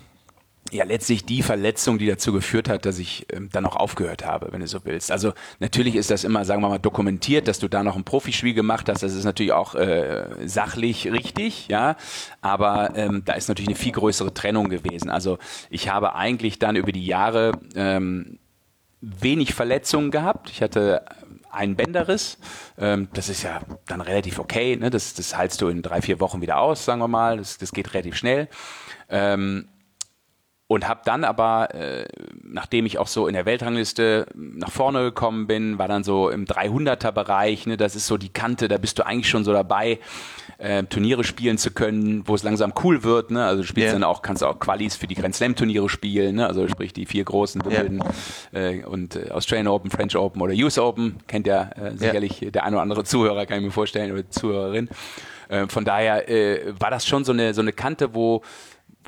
[0.73, 4.49] Ja letztlich die Verletzung, die dazu geführt hat, dass ich ähm, dann auch aufgehört habe,
[4.53, 5.11] wenn du so willst.
[5.11, 8.55] Also natürlich ist das immer, sagen wir mal, dokumentiert, dass du da noch ein Profispiel
[8.55, 9.03] gemacht hast.
[9.03, 11.97] Das ist natürlich auch äh, sachlich richtig, ja.
[12.41, 15.11] Aber ähm, da ist natürlich eine viel größere Trennung gewesen.
[15.11, 15.39] Also
[15.71, 18.39] ich habe eigentlich dann über die Jahre ähm,
[19.01, 20.51] wenig Verletzungen gehabt.
[20.51, 21.05] Ich hatte
[21.51, 22.39] einen Bänderriss.
[22.79, 24.77] Ähm, das ist ja dann relativ okay.
[24.77, 24.91] Ne?
[24.91, 27.39] Das, das haltst du in drei, vier Wochen wieder aus, sagen wir mal.
[27.39, 28.49] Das, das geht relativ schnell.
[29.09, 29.69] Ähm,
[30.69, 32.05] und habe dann aber, äh,
[32.43, 36.45] nachdem ich auch so in der Weltrangliste nach vorne gekommen bin, war dann so im
[36.45, 39.99] 300er Bereich, ne, das ist so die Kante, da bist du eigentlich schon so dabei,
[40.59, 43.31] äh, Turniere spielen zu können, wo es langsam cool wird.
[43.31, 43.47] Ne?
[43.47, 43.93] Also du spielst yeah.
[43.95, 46.47] dann auch, kannst auch Qualis für die Grand Slam Turniere spielen, ne?
[46.47, 48.05] also sprich die vier großen Wimbledon
[48.53, 48.71] yeah.
[48.71, 52.51] äh, und äh, Australian Open, French Open oder US Open, kennt ja äh, sicherlich yeah.
[52.51, 54.91] der ein oder andere Zuhörer, kann ich mir vorstellen, oder Zuhörerin.
[55.49, 58.43] Äh, von daher äh, war das schon so eine, so eine Kante, wo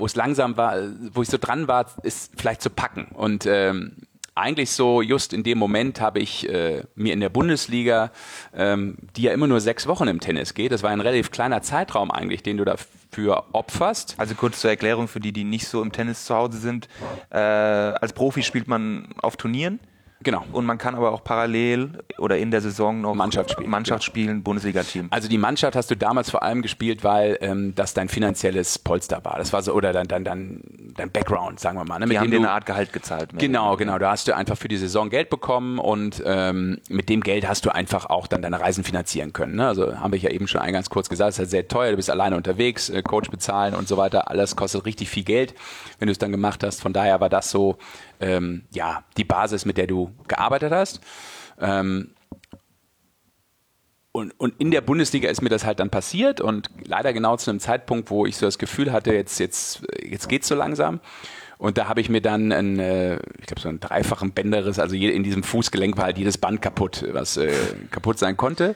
[0.00, 0.76] wo es langsam war,
[1.12, 3.08] wo ich so dran war, ist vielleicht zu packen.
[3.12, 3.96] Und ähm,
[4.34, 8.10] eigentlich so, just in dem Moment habe ich äh, mir in der Bundesliga,
[8.54, 11.62] ähm, die ja immer nur sechs Wochen im Tennis geht, das war ein relativ kleiner
[11.62, 14.14] Zeitraum eigentlich, den du dafür opferst.
[14.18, 16.88] Also kurz zur Erklärung für die, die nicht so im Tennis zu Hause sind.
[17.30, 19.80] Äh, als Profi spielt man auf Turnieren
[20.22, 20.44] Genau.
[20.52, 24.42] Und man kann aber auch parallel oder in der Saison noch Mannschaft spielen, Mannschaft spielen
[24.42, 25.08] Bundesliga-Team.
[25.10, 29.24] Also die Mannschaft hast du damals vor allem gespielt, weil ähm, das dein finanzielles Polster
[29.24, 29.38] war.
[29.38, 30.60] Das war so, oder dein, dein, dein,
[30.94, 31.98] dein Background, sagen wir mal.
[31.98, 32.06] Ne?
[32.06, 33.30] Mit die haben dir eine Art Gehalt gezahlt.
[33.38, 33.98] Genau, genau.
[33.98, 37.64] Da hast du einfach für die Saison Geld bekommen und ähm, mit dem Geld hast
[37.64, 39.56] du einfach auch dann deine Reisen finanzieren können.
[39.56, 39.68] Ne?
[39.68, 41.96] Also haben wir ja eben schon eingangs kurz gesagt, es ist halt sehr teuer, du
[41.96, 44.28] bist alleine unterwegs, äh, Coach bezahlen und so weiter.
[44.28, 45.54] Alles kostet richtig viel Geld,
[45.98, 46.82] wenn du es dann gemacht hast.
[46.82, 47.78] Von daher war das so
[48.20, 51.00] ähm, ja, die Basis, mit der du gearbeitet hast.
[51.60, 52.10] Ähm,
[54.12, 57.50] und, und in der Bundesliga ist mir das halt dann passiert und leider genau zu
[57.50, 61.00] einem Zeitpunkt, wo ich so das Gefühl hatte, jetzt, jetzt, jetzt geht's so langsam.
[61.58, 64.96] Und da habe ich mir dann einen, äh, ich glaube, so einen dreifachen Bänderriss, also
[64.96, 67.52] in diesem Fußgelenk war halt jedes Band kaputt, was äh,
[67.90, 68.74] kaputt sein konnte.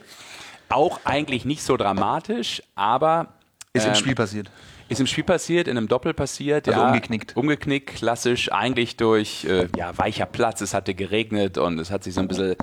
[0.69, 3.33] Auch eigentlich nicht so dramatisch, aber.
[3.73, 4.51] Ist ähm, im Spiel passiert.
[4.87, 6.67] Ist im Spiel passiert, in einem Doppel passiert.
[6.67, 7.35] Also ja, umgeknickt.
[7.35, 10.61] Umgeknickt, klassisch, eigentlich durch äh, ja, weicher Platz.
[10.61, 12.55] Es hatte geregnet und es hat sich so ein bisschen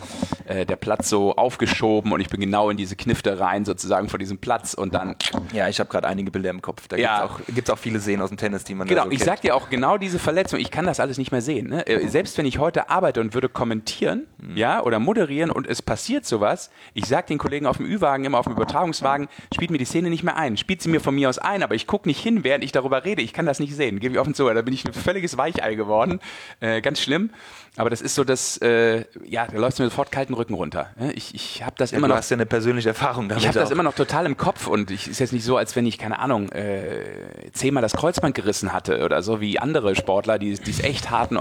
[0.46, 4.20] äh, der Platz so aufgeschoben und ich bin genau in diese Knifte rein sozusagen von
[4.20, 5.16] diesem Platz und dann.
[5.52, 6.87] Ja, ich habe gerade einige Bilder im Kopf.
[6.87, 7.28] Da ja.
[7.48, 9.40] gibt es auch, auch viele Szenen aus dem Tennis, die man Genau, so ich sag
[9.40, 10.61] dir auch genau diese Verletzung.
[10.61, 11.68] Ich kann das alles nicht mehr sehen.
[11.70, 11.87] Ne?
[11.88, 14.56] Äh, selbst wenn ich heute arbeite und würde kommentieren, mhm.
[14.56, 18.38] ja, oder moderieren und es passiert sowas, ich sag den Kollegen auf dem Ü-Wagen, immer
[18.38, 20.56] auf dem Übertragungswagen, spielt mir die Szene nicht mehr ein.
[20.56, 22.72] Spielt sie mir von mir aus ein, aber ich gucke nicht nicht hin, während ich
[22.72, 23.22] darüber rede.
[23.22, 24.46] Ich kann das nicht sehen, gebe ich offen zu.
[24.53, 26.20] Da bin ich ein völliges Weichei geworden.
[26.61, 27.31] Äh, ganz schlimm.
[27.79, 30.90] Aber das ist so, dass, äh, ja, da läuft mir sofort kalten Rücken runter.
[31.14, 32.16] Ich, ich habe das ja, immer du noch.
[32.16, 33.42] Du hast ja eine persönliche Erfahrung damit.
[33.42, 35.75] Ich habe das immer noch total im Kopf und ich ist jetzt nicht so, als
[35.75, 40.38] wenn ich, keine Ahnung, äh, zehnmal das Kreuzband gerissen hatte oder so wie andere Sportler,
[40.38, 41.33] die es echt hart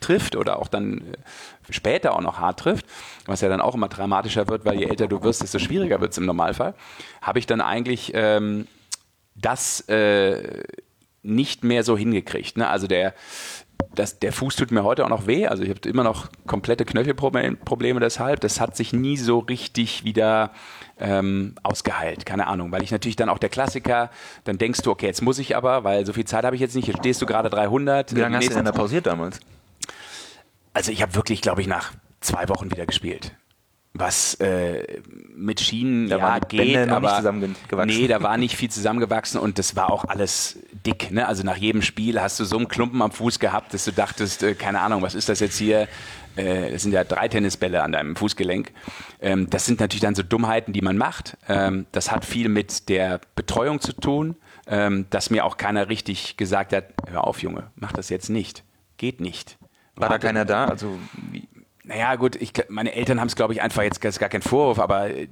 [0.00, 2.84] trifft oder auch dann äh, später auch noch hart trifft,
[3.24, 6.12] was ja dann auch immer dramatischer wird, weil je älter du wirst, desto schwieriger wird
[6.12, 6.74] es im Normalfall,
[7.22, 8.66] habe ich dann eigentlich ähm,
[9.40, 10.62] das äh,
[11.22, 12.56] nicht mehr so hingekriegt.
[12.56, 12.68] Ne?
[12.68, 13.14] Also der,
[13.94, 15.46] das, der Fuß tut mir heute auch noch weh.
[15.46, 18.40] Also ich habe immer noch komplette Knöchelprobleme deshalb.
[18.40, 20.50] Das hat sich nie so richtig wieder
[20.98, 22.26] ähm, ausgeheilt.
[22.26, 24.10] Keine Ahnung, weil ich natürlich dann auch der Klassiker,
[24.44, 26.76] dann denkst du, okay, jetzt muss ich aber, weil so viel Zeit habe ich jetzt
[26.76, 26.88] nicht.
[26.88, 28.14] Jetzt stehst du gerade 300.
[28.14, 29.40] Wie lange hast du denn da pausiert damals?
[30.72, 33.32] Also ich habe wirklich, glaube ich, nach zwei Wochen wieder gespielt
[33.92, 35.00] was äh,
[35.34, 39.90] mit Schienen da ja geht, aber nee, da war nicht viel zusammengewachsen und das war
[39.90, 41.10] auch alles dick.
[41.10, 41.26] Ne?
[41.26, 44.42] Also nach jedem Spiel hast du so einen Klumpen am Fuß gehabt, dass du dachtest,
[44.42, 45.88] äh, keine Ahnung, was ist das jetzt hier?
[46.36, 48.72] Äh, das sind ja drei Tennisbälle an deinem Fußgelenk.
[49.20, 51.36] Ähm, das sind natürlich dann so Dummheiten, die man macht.
[51.48, 54.36] Ähm, das hat viel mit der Betreuung zu tun,
[54.68, 58.62] ähm, dass mir auch keiner richtig gesagt hat, hör auf, Junge, mach das jetzt nicht.
[58.98, 59.58] Geht nicht.
[59.96, 60.66] War da keiner da?
[60.66, 60.98] Also
[61.32, 61.48] wie?
[61.90, 65.10] Naja, gut, ich, meine Eltern haben es, glaube ich, einfach jetzt gar kein Vorwurf, aber
[65.10, 65.26] äh,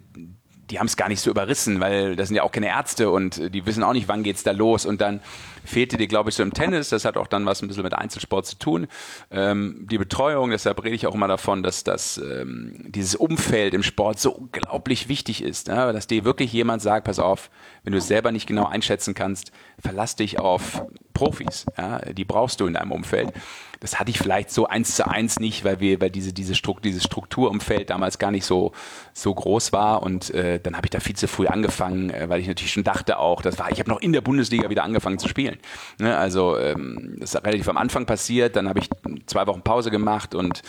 [0.71, 3.39] die haben es gar nicht so überrissen, weil das sind ja auch keine Ärzte und
[3.39, 4.85] äh, die wissen auch nicht, wann geht's da los.
[4.85, 5.21] Und dann
[5.65, 7.95] fehlte dir, glaube ich, so im Tennis, das hat auch dann was ein bisschen mit
[7.95, 8.89] Einzelsport zu tun,
[9.31, 13.85] ähm, die Betreuung, deshalb rede ich auch immer davon, dass das, ähm, dieses Umfeld im
[13.85, 15.93] Sport so unglaublich wichtig ist, ne?
[15.93, 17.51] dass dir wirklich jemand sagt, pass auf,
[17.85, 20.83] wenn du es selber nicht genau einschätzen kannst, verlass dich auf
[21.19, 21.99] Profis, ja?
[21.99, 23.33] die brauchst du in deinem Umfeld.
[23.81, 26.83] Das hatte ich vielleicht so eins zu eins nicht, weil wir, weil diese, diese Struktur,
[26.83, 28.73] dieses Strukturumfeld damals gar nicht so,
[29.15, 30.05] so groß war.
[30.05, 32.85] Und äh, dann habe ich da viel zu früh angefangen, äh, weil ich natürlich schon
[32.85, 35.59] dachte auch, das war, ich habe noch in der Bundesliga wieder angefangen zu spielen.
[35.99, 36.17] Ne?
[36.17, 38.89] Also ähm, das ist relativ am Anfang passiert, dann habe ich
[39.27, 40.63] zwei Wochen Pause gemacht und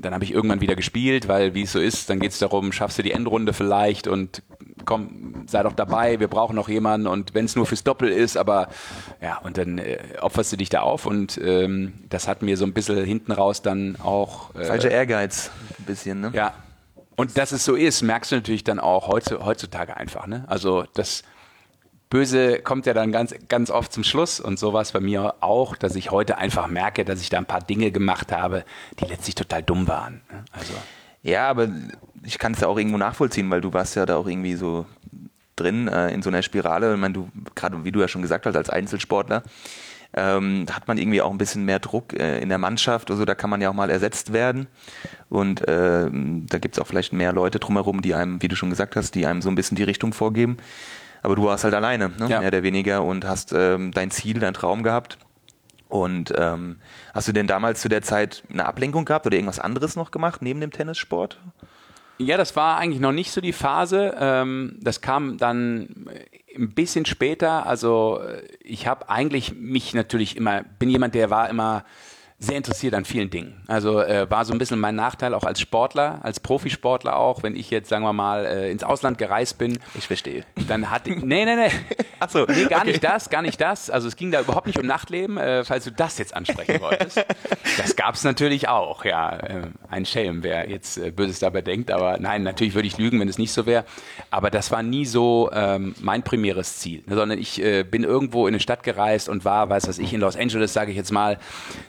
[0.00, 2.72] dann habe ich irgendwann wieder gespielt, weil wie es so ist, dann geht es darum,
[2.72, 4.42] schaffst du die Endrunde vielleicht und
[4.84, 8.36] komm, sei doch dabei, wir brauchen noch jemanden und wenn es nur fürs Doppel ist,
[8.36, 8.68] aber
[9.20, 12.64] ja, und dann äh, opferst du dich da auf und ähm, das hat mir so
[12.64, 14.54] ein bisschen hinten raus dann auch.
[14.54, 16.30] Äh, Falscher Ehrgeiz, ein bisschen, ne?
[16.34, 16.54] Ja.
[17.16, 20.44] Und dass es so ist, merkst du natürlich dann auch heutzutage einfach, ne?
[20.48, 21.22] Also das
[22.12, 25.96] Böse kommt ja dann ganz, ganz oft zum Schluss und sowas bei mir auch, dass
[25.96, 28.66] ich heute einfach merke, dass ich da ein paar Dinge gemacht habe,
[29.00, 30.20] die letztlich total dumm waren.
[30.52, 30.74] Also.
[31.22, 31.68] Ja, aber
[32.22, 34.84] ich kann es ja auch irgendwo nachvollziehen, weil du warst ja da auch irgendwie so
[35.56, 36.92] drin äh, in so einer Spirale.
[36.92, 39.42] Ich meine, du, gerade wie du ja schon gesagt hast, als Einzelsportler,
[40.12, 43.10] ähm, da hat man irgendwie auch ein bisschen mehr Druck äh, in der Mannschaft.
[43.10, 44.66] Also da kann man ja auch mal ersetzt werden.
[45.30, 48.68] Und äh, da gibt es auch vielleicht mehr Leute drumherum, die einem, wie du schon
[48.68, 50.58] gesagt hast, die einem so ein bisschen die Richtung vorgeben.
[51.22, 52.28] Aber du warst halt alleine, ne?
[52.28, 52.40] ja.
[52.40, 55.18] mehr oder weniger, und hast ähm, dein Ziel, dein Traum gehabt.
[55.88, 56.76] Und ähm,
[57.14, 60.40] hast du denn damals zu der Zeit eine Ablenkung gehabt oder irgendwas anderes noch gemacht
[60.40, 61.38] neben dem Tennissport?
[62.18, 64.14] Ja, das war eigentlich noch nicht so die Phase.
[64.18, 66.06] Ähm, das kam dann
[66.56, 67.66] ein bisschen später.
[67.66, 68.20] Also
[68.60, 71.84] ich habe eigentlich mich natürlich immer, bin jemand, der war immer
[72.42, 73.62] sehr interessiert an vielen Dingen.
[73.68, 77.54] Also äh, war so ein bisschen mein Nachteil auch als Sportler, als Profisportler auch, wenn
[77.54, 79.78] ich jetzt, sagen wir mal, äh, ins Ausland gereist bin.
[79.94, 80.44] Ich verstehe.
[80.68, 81.70] Dann hatte ich, nee, nee, nee.
[82.18, 82.90] Ach so, nee, gar okay.
[82.90, 83.90] nicht das, gar nicht das.
[83.90, 87.24] Also es ging da überhaupt nicht um Nachtleben, äh, falls du das jetzt ansprechen wolltest.
[87.78, 89.36] Das gab's natürlich auch, ja.
[89.36, 93.20] Äh, ein Schelm, wer jetzt äh, Böses dabei denkt, aber nein, natürlich würde ich lügen,
[93.20, 93.84] wenn es nicht so wäre.
[94.30, 98.54] Aber das war nie so ähm, mein primäres Ziel, sondern ich äh, bin irgendwo in
[98.54, 101.38] eine Stadt gereist und war, weiß was ich, in Los Angeles, sage ich jetzt mal,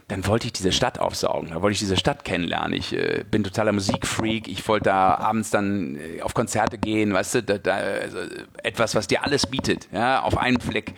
[0.08, 2.74] dann wollte wollte ich diese Stadt aufsaugen, da wollte ich diese Stadt kennenlernen.
[2.74, 7.36] Ich äh, bin totaler Musikfreak, ich wollte da abends dann äh, auf Konzerte gehen, weißt
[7.36, 8.18] du, da, da, also
[8.62, 10.96] etwas, was dir alles bietet, ja, auf einen Fleck.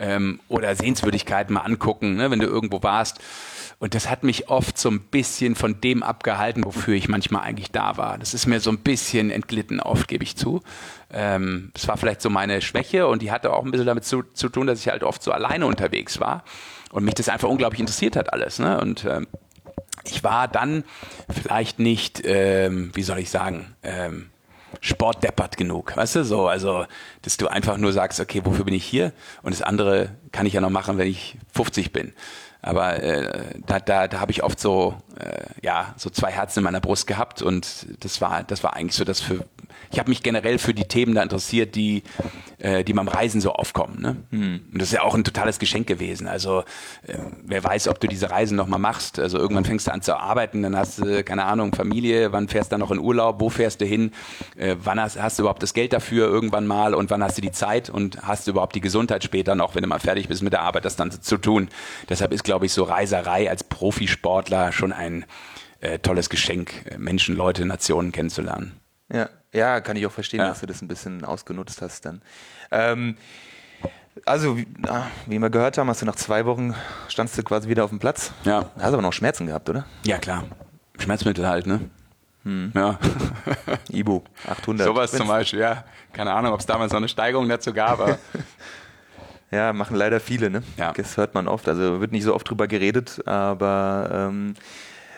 [0.00, 3.20] Ähm, oder Sehenswürdigkeiten mal angucken, ne, wenn du irgendwo warst.
[3.78, 7.70] Und das hat mich oft so ein bisschen von dem abgehalten, wofür ich manchmal eigentlich
[7.70, 8.18] da war.
[8.18, 10.60] Das ist mir so ein bisschen entglitten, oft gebe ich zu.
[11.12, 14.24] Ähm, das war vielleicht so meine Schwäche und die hatte auch ein bisschen damit zu,
[14.34, 16.42] zu tun, dass ich halt oft so alleine unterwegs war
[16.92, 18.60] und mich das einfach unglaublich interessiert hat alles.
[18.60, 18.80] Ne?
[18.80, 19.26] Und ähm,
[20.04, 20.84] ich war dann
[21.28, 24.30] vielleicht nicht, ähm, wie soll ich sagen, ähm,
[24.80, 26.86] sportdeppert genug, weißt du, so, also,
[27.22, 29.12] dass du einfach nur sagst, okay, wofür bin ich hier?
[29.42, 32.12] Und das andere kann ich ja noch machen, wenn ich 50 bin.
[32.62, 36.64] Aber äh, da, da, da habe ich oft so, äh, ja, so zwei Herzen in
[36.64, 39.44] meiner Brust gehabt und das war, das war eigentlich so das für,
[39.92, 42.02] ich habe mich generell für die Themen da interessiert, die,
[42.58, 44.00] äh, die beim Reisen so aufkommen.
[44.00, 44.16] Ne?
[44.30, 44.60] Hm.
[44.72, 46.26] Und das ist ja auch ein totales Geschenk gewesen.
[46.26, 46.60] Also
[47.06, 49.18] äh, wer weiß, ob du diese Reisen nochmal machst.
[49.18, 52.72] Also irgendwann fängst du an zu arbeiten, dann hast du, keine Ahnung, Familie, wann fährst
[52.72, 54.12] du dann noch in Urlaub, wo fährst du hin,
[54.56, 57.42] äh, wann hast, hast du überhaupt das Geld dafür irgendwann mal und wann hast du
[57.42, 60.42] die Zeit und hast du überhaupt die Gesundheit später noch, wenn du mal fertig bist
[60.42, 61.68] mit der Arbeit, das dann zu tun.
[62.08, 65.26] Deshalb ist, glaube ich, so Reiserei als Profisportler schon ein
[65.80, 68.81] äh, tolles Geschenk, äh, Menschen, Leute, Nationen kennenzulernen.
[69.12, 70.48] Ja, ja, kann ich auch verstehen, ja.
[70.48, 72.22] dass du das ein bisschen ausgenutzt hast dann.
[72.70, 73.16] Ähm,
[74.24, 76.74] also, wie, ah, wie wir gehört haben, hast du nach zwei Wochen
[77.08, 78.32] standst du quasi wieder auf dem Platz.
[78.44, 78.70] Ja.
[78.76, 79.84] Hast aber noch Schmerzen gehabt, oder?
[80.04, 80.44] Ja, klar.
[80.98, 81.80] Schmerzmittel halt, ne?
[82.44, 82.72] Hm.
[82.74, 82.98] Ja.
[83.90, 84.86] Ibu 800.
[84.86, 85.84] Sowas zum Beispiel, ja.
[86.12, 88.18] Keine Ahnung, ob es damals noch eine Steigerung dazu gab, aber.
[89.50, 90.62] ja, machen leider viele, ne?
[90.76, 90.92] Ja.
[90.92, 91.68] Das hört man oft.
[91.68, 94.54] Also wird nicht so oft drüber geredet, aber ähm,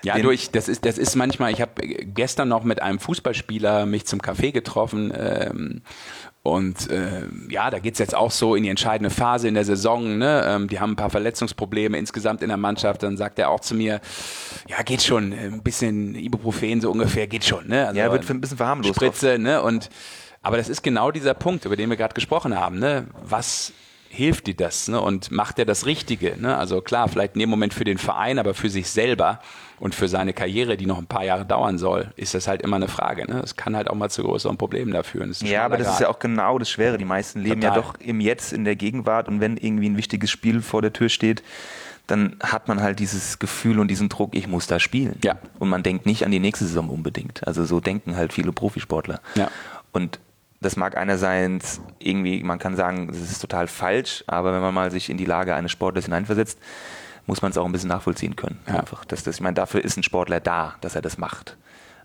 [0.04, 4.06] ja, durch, das ist, das ist manchmal, ich habe gestern noch mit einem Fußballspieler mich
[4.06, 5.82] zum Café getroffen ähm,
[6.42, 10.18] und äh, ja, da geht's jetzt auch so in die entscheidende Phase in der Saison.
[10.18, 10.44] Ne?
[10.46, 13.02] Ähm, die haben ein paar Verletzungsprobleme insgesamt in der Mannschaft.
[13.02, 14.02] Dann sagt er auch zu mir,
[14.68, 17.66] ja, geht schon, ein bisschen Ibuprofen so ungefähr, geht schon.
[17.68, 17.86] Ne?
[17.86, 18.94] Also, ja, wird ein bisschen verharmlost.
[18.94, 19.62] Spritze, ne?
[19.62, 19.88] Und
[20.42, 22.78] aber das ist genau dieser Punkt, über den wir gerade gesprochen haben.
[22.78, 23.06] Ne?
[23.22, 23.72] Was
[24.10, 24.88] hilft dir das?
[24.88, 25.00] Ne?
[25.00, 26.36] Und macht er das Richtige?
[26.38, 26.54] Ne?
[26.54, 29.40] Also klar, vielleicht in dem Moment für den Verein, aber für sich selber
[29.80, 32.76] und für seine Karriere, die noch ein paar Jahre dauern soll, ist das halt immer
[32.76, 33.30] eine Frage.
[33.30, 33.40] Ne?
[33.40, 35.34] Das kann halt auch mal zu größeren Problemen da führen.
[35.40, 35.94] Ja, aber das Grad.
[35.94, 36.98] ist ja auch genau das Schwere.
[36.98, 37.76] Die meisten leben Total.
[37.76, 40.92] ja doch im Jetzt, in der Gegenwart und wenn irgendwie ein wichtiges Spiel vor der
[40.92, 41.42] Tür steht,
[42.06, 45.18] dann hat man halt dieses Gefühl und diesen Druck, ich muss da spielen.
[45.24, 45.36] Ja.
[45.58, 47.46] Und man denkt nicht an die nächste Saison unbedingt.
[47.46, 49.20] Also so denken halt viele Profisportler.
[49.34, 49.50] Ja.
[49.92, 50.18] Und
[50.60, 54.90] das mag einerseits irgendwie, man kann sagen, das ist total falsch, aber wenn man mal
[54.90, 56.58] sich in die Lage eines Sportlers hineinversetzt,
[57.26, 58.60] muss man es auch ein bisschen nachvollziehen können.
[58.66, 58.80] Ja.
[58.80, 61.56] Einfach, dass das, ich meine, dafür ist ein Sportler da, dass er das macht.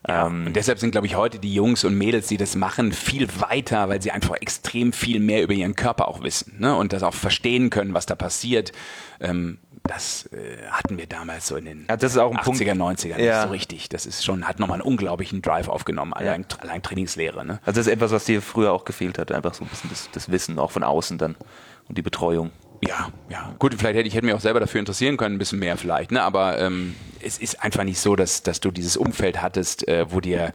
[0.08, 2.94] Ja, ähm, und deshalb sind, glaube ich, heute die Jungs und Mädels, die das machen,
[2.94, 6.76] viel weiter, weil sie einfach extrem viel mehr über ihren Körper auch wissen ne?
[6.76, 8.72] und das auch verstehen können, was da passiert.
[9.20, 12.74] Ähm, das äh, hatten wir damals so in den ja, das ist auch ein 80er,
[12.74, 13.40] 90er ja.
[13.40, 13.90] nicht so richtig.
[13.90, 16.58] Das ist schon, hat nochmal einen unglaublichen Drive aufgenommen, allein, ja.
[16.60, 17.46] allein Trainingslehre.
[17.46, 17.60] Ne?
[17.66, 20.10] Also das ist etwas, was dir früher auch gefehlt hat, einfach so ein bisschen das,
[20.12, 21.36] das Wissen, auch von außen dann
[21.88, 22.52] und die Betreuung.
[22.82, 23.54] Ja, ja.
[23.60, 26.12] Gut, vielleicht hätte ich hätte mich auch selber dafür interessieren können, ein bisschen mehr vielleicht,
[26.12, 26.22] ne?
[26.22, 30.22] Aber ähm, es ist einfach nicht so, dass, dass du dieses Umfeld hattest, äh, wo
[30.22, 30.54] dir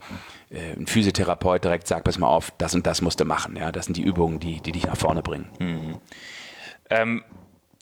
[0.49, 3.55] äh, ein Physiotherapeut direkt sagt, pass mal auf, das und das musst du machen.
[3.55, 5.47] Ja, das sind die Übungen, die, die dich nach vorne bringen.
[5.59, 5.97] Mhm.
[6.89, 7.23] Ähm,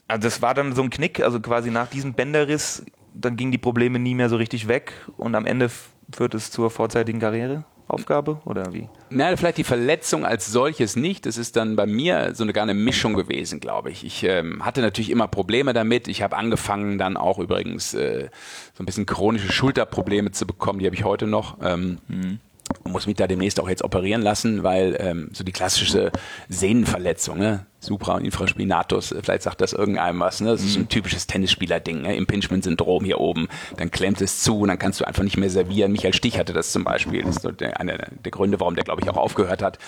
[0.07, 3.57] also das war dann so ein Knick, also quasi nach diesem Bänderriss, dann gingen die
[3.57, 5.69] Probleme nie mehr so richtig weg und am Ende
[6.11, 7.63] führt es zur vorzeitigen Karriere?
[7.87, 8.89] Aufgabe oder wie?
[9.09, 11.25] Na, vielleicht die Verletzung als solches nicht.
[11.25, 14.03] Das ist dann bei mir so eine gar eine Mischung gewesen, glaube ich.
[14.05, 16.07] Ich ähm, hatte natürlich immer Probleme damit.
[16.07, 18.29] Ich habe angefangen dann auch übrigens äh,
[18.73, 20.79] so ein bisschen chronische Schulterprobleme zu bekommen.
[20.79, 21.57] Die habe ich heute noch.
[21.61, 22.39] Ähm, mhm
[22.83, 26.11] muss mich da demnächst auch jetzt operieren lassen, weil ähm, so die klassische
[26.49, 27.65] Sehnenverletzung, ne?
[27.79, 30.51] Supra- und Infraspinatus, vielleicht sagt das irgendeinem was, ne?
[30.51, 32.15] Das ist ein typisches Tennisspieler-Ding, ne?
[32.15, 35.91] Impingement-Syndrom hier oben, dann klemmt es zu und dann kannst du einfach nicht mehr servieren.
[35.91, 38.83] Michael Stich hatte das zum Beispiel, das ist so der, einer der Gründe, warum der,
[38.85, 39.79] glaube ich, auch aufgehört hat,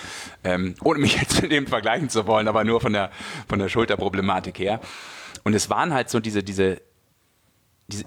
[0.44, 3.10] ähm, ohne mich jetzt mit dem vergleichen zu wollen, aber nur von der,
[3.48, 4.80] von der Schulterproblematik her.
[5.44, 6.80] Und es waren halt so diese, diese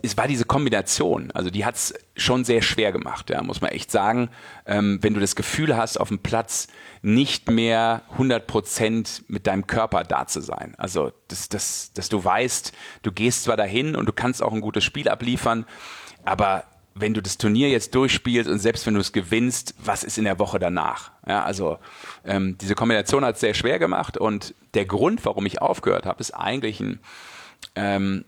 [0.01, 3.71] es war diese Kombination, also die hat es schon sehr schwer gemacht, ja, muss man
[3.71, 4.29] echt sagen.
[4.65, 6.67] Ähm, wenn du das Gefühl hast, auf dem Platz
[7.01, 10.75] nicht mehr 100 Prozent mit deinem Körper da zu sein.
[10.77, 14.59] Also, dass, dass, dass du weißt, du gehst zwar dahin und du kannst auch ein
[14.59, 15.65] gutes Spiel abliefern,
[16.25, 20.17] aber wenn du das Turnier jetzt durchspielst und selbst wenn du es gewinnst, was ist
[20.17, 21.11] in der Woche danach?
[21.25, 21.77] Ja, also
[22.25, 26.19] ähm, diese Kombination hat es sehr schwer gemacht und der Grund, warum ich aufgehört habe,
[26.19, 26.99] ist eigentlich ein
[27.75, 28.25] ähm,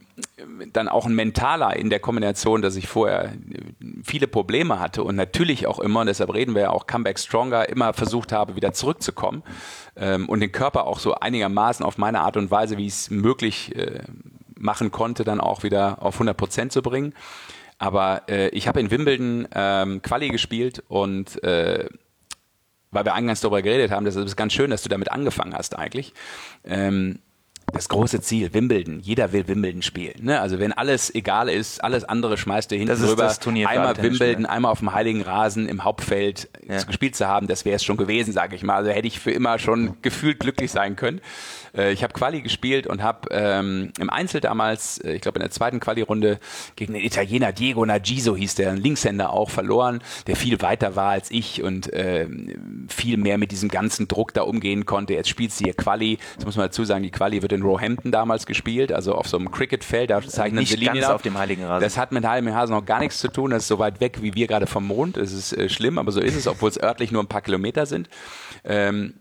[0.72, 3.34] dann auch ein mentaler in der Kombination, dass ich vorher
[4.04, 7.68] viele Probleme hatte und natürlich auch immer, und deshalb reden wir ja auch Comeback Stronger,
[7.68, 9.44] immer versucht habe, wieder zurückzukommen
[9.96, 13.10] ähm, und den Körper auch so einigermaßen auf meine Art und Weise, wie ich es
[13.10, 14.04] möglich äh,
[14.58, 17.14] machen konnte, dann auch wieder auf 100 Prozent zu bringen.
[17.78, 21.90] Aber äh, ich habe in Wimbledon ähm, Quali gespielt und äh,
[22.92, 25.78] weil wir eingangs darüber geredet haben, das ist ganz schön, dass du damit angefangen hast
[25.78, 26.14] eigentlich.
[26.64, 27.20] Ähm,
[27.74, 29.00] das große Ziel, Wimbledon.
[29.00, 30.16] Jeder will Wimbledon spielen.
[30.22, 30.40] Ne?
[30.40, 33.34] Also wenn alles egal ist, alles andere schmeißt du hinten das drüber.
[33.68, 36.82] einmal Wimbledon, einmal auf dem heiligen Rasen im Hauptfeld ja.
[36.84, 38.76] gespielt zu haben, das wäre es schon gewesen, sage ich mal.
[38.76, 41.22] Also hätte ich für immer schon gefühlt glücklich sein können.
[41.76, 45.44] Äh, ich habe Quali gespielt und habe ähm, im Einzel damals, äh, ich glaube in
[45.44, 46.40] der zweiten Quali-Runde
[46.76, 51.12] gegen den Italiener Diego Nagiso hieß der, ein Linkshänder auch verloren, der viel weiter war
[51.12, 52.28] als ich und äh,
[52.88, 55.14] viel mehr mit diesem ganzen Druck da umgehen konnte.
[55.14, 56.18] Jetzt spielt sie hier Quali.
[56.36, 59.38] Das muss man dazu sagen, die Quali wird in Roehampton damals gespielt, also auf so
[59.38, 60.10] einem Cricketfeld.
[60.10, 61.84] Da zeichnen Nicht sie ganz auf dem Heiligen Rasen.
[61.84, 63.52] Das hat mit Heiligen Rasen noch gar nichts zu tun.
[63.52, 65.18] Das ist so weit weg wie wir gerade vom Mond.
[65.18, 67.86] Das ist äh, schlimm, aber so ist es, obwohl es örtlich nur ein paar Kilometer
[67.86, 68.10] sind.
[68.64, 69.14] Ähm,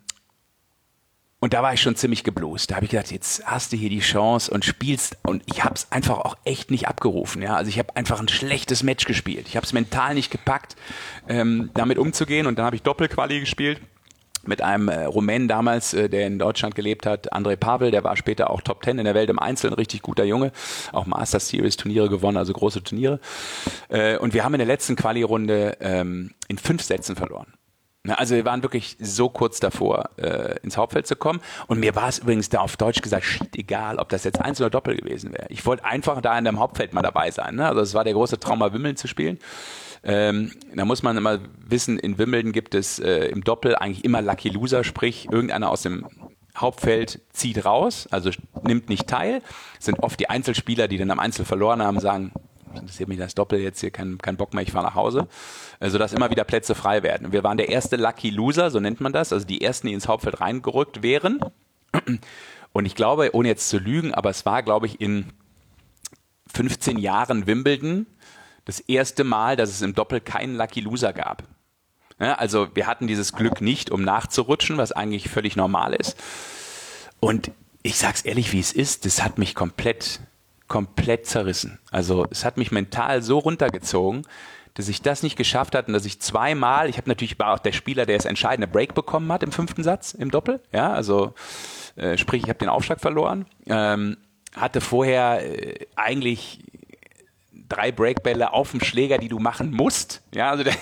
[1.42, 2.70] und da war ich schon ziemlich geblost.
[2.70, 5.16] Da habe ich gedacht, jetzt hast du hier die Chance und spielst.
[5.22, 7.40] Und ich habe es einfach auch echt nicht abgerufen.
[7.40, 7.56] Ja?
[7.56, 9.48] Also ich habe einfach ein schlechtes Match gespielt.
[9.48, 10.76] Ich habe es mental nicht gepackt,
[11.28, 12.46] ähm, damit umzugehen.
[12.46, 13.80] Und dann habe ich Doppelquali gespielt
[14.46, 18.16] mit einem äh, Rumänen damals, äh, der in Deutschland gelebt hat, André Pavel, der war
[18.16, 20.52] später auch Top Ten in der Welt im Einzelnen, richtig guter Junge,
[20.92, 23.20] auch Master Series Turniere gewonnen, also große Turniere.
[23.88, 27.52] Äh, und wir haben in der letzten Quali-Runde ähm, in fünf Sätzen verloren.
[28.08, 31.40] Also wir waren wirklich so kurz davor, äh, ins Hauptfeld zu kommen.
[31.66, 34.64] Und mir war es übrigens da auf Deutsch gesagt, shit, egal, ob das jetzt Einzel
[34.64, 35.46] oder Doppel gewesen wäre.
[35.50, 37.56] Ich wollte einfach da in dem Hauptfeld mal dabei sein.
[37.56, 37.68] Ne?
[37.68, 39.38] Also es war der große Traum, mal Wimmeln zu spielen.
[40.02, 44.22] Ähm, da muss man immer wissen, in Wimbledon gibt es äh, im Doppel eigentlich immer
[44.22, 46.06] Lucky Loser, sprich irgendeiner aus dem
[46.56, 48.30] Hauptfeld zieht raus, also
[48.64, 49.42] nimmt nicht teil.
[49.78, 52.32] Es sind oft die Einzelspieler, die dann am Einzel verloren haben, sagen,
[52.74, 55.28] interessiert mich das Doppel jetzt hier, kein, kein Bock mehr, ich fahre nach Hause,
[55.80, 57.32] äh, sodass immer wieder Plätze frei werden.
[57.32, 60.08] Wir waren der erste Lucky Loser, so nennt man das, also die ersten, die ins
[60.08, 61.40] Hauptfeld reingerückt wären.
[62.72, 65.32] Und ich glaube, ohne jetzt zu lügen, aber es war, glaube ich, in
[66.54, 68.06] 15 Jahren Wimbledon
[68.64, 71.44] das erste Mal, dass es im Doppel keinen Lucky Loser gab.
[72.18, 76.16] Ja, also wir hatten dieses Glück nicht, um nachzurutschen, was eigentlich völlig normal ist.
[77.18, 77.50] Und
[77.82, 80.20] ich sag's ehrlich, wie es ist, das hat mich komplett
[80.70, 81.80] komplett zerrissen.
[81.90, 84.22] Also es hat mich mental so runtergezogen,
[84.74, 87.58] dass ich das nicht geschafft hatte und dass ich zweimal, ich habe natürlich war auch
[87.58, 91.34] der Spieler, der das entscheidende Break bekommen hat im fünften Satz im Doppel, ja, also
[91.96, 94.16] äh, sprich, ich habe den Aufschlag verloren, ähm,
[94.54, 96.60] hatte vorher äh, eigentlich
[97.70, 100.22] drei Breakbälle auf dem Schläger, die du machen musst.
[100.34, 100.74] Ja, also der,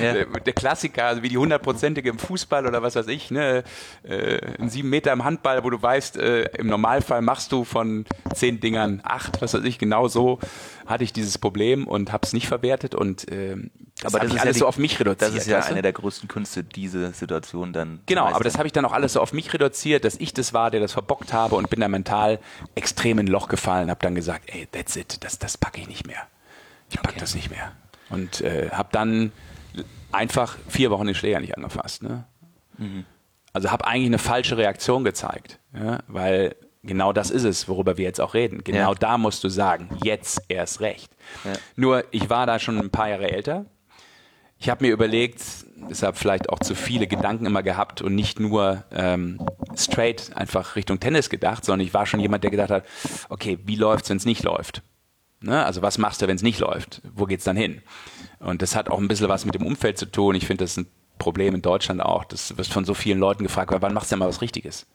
[0.00, 0.24] ja.
[0.24, 3.64] der Klassiker, also wie die hundertprozentige im Fußball oder was weiß ich, ne,
[4.04, 8.06] äh, ein sieben Meter im Handball, wo du weißt, äh, im Normalfall machst du von
[8.34, 10.38] zehn Dingern acht, was weiß ich, genau so
[10.86, 13.56] hatte ich dieses Problem und habe es nicht verwertet und äh,
[14.00, 15.30] das aber das ist alles ja so auf mich reduziert.
[15.30, 18.00] Das ist ja eine der größten Künste, diese Situation dann.
[18.06, 20.52] Genau, aber das habe ich dann auch alles so auf mich reduziert, dass ich das
[20.52, 22.38] war, der das verbockt habe und bin da mental
[22.74, 25.88] extrem in ein Loch gefallen, habe dann gesagt, ey, that's it, das, das packe ich
[25.88, 26.26] nicht mehr.
[26.90, 27.20] Ich packe okay.
[27.20, 27.72] das nicht mehr.
[28.10, 29.32] Und äh, habe dann
[30.12, 32.02] einfach vier Wochen den Schläger nicht angefasst.
[32.02, 32.24] Ne?
[32.78, 33.04] Mhm.
[33.52, 35.98] Also habe eigentlich eine falsche Reaktion gezeigt, ja?
[36.06, 38.62] weil Genau das ist es, worüber wir jetzt auch reden.
[38.62, 38.98] Genau ja.
[38.98, 41.10] da musst du sagen, jetzt erst recht.
[41.44, 41.52] Ja.
[41.76, 43.66] Nur, ich war da schon ein paar Jahre älter.
[44.58, 45.40] Ich habe mir überlegt,
[45.88, 49.40] deshalb vielleicht auch zu viele Gedanken immer gehabt und nicht nur ähm,
[49.76, 52.84] straight einfach Richtung Tennis gedacht, sondern ich war schon jemand, der gedacht hat,
[53.28, 54.82] okay, wie läuft's, wenn es nicht läuft?
[55.40, 55.64] Ne?
[55.64, 57.02] Also was machst du, wenn es nicht läuft?
[57.14, 57.82] Wo geht's dann hin?
[58.40, 60.34] Und das hat auch ein bisschen was mit dem Umfeld zu tun.
[60.34, 60.86] Ich finde, das ist ein
[61.18, 62.24] Problem in Deutschland auch.
[62.24, 64.86] Das wird von so vielen Leuten gefragt, wann machst du denn mal was Richtiges?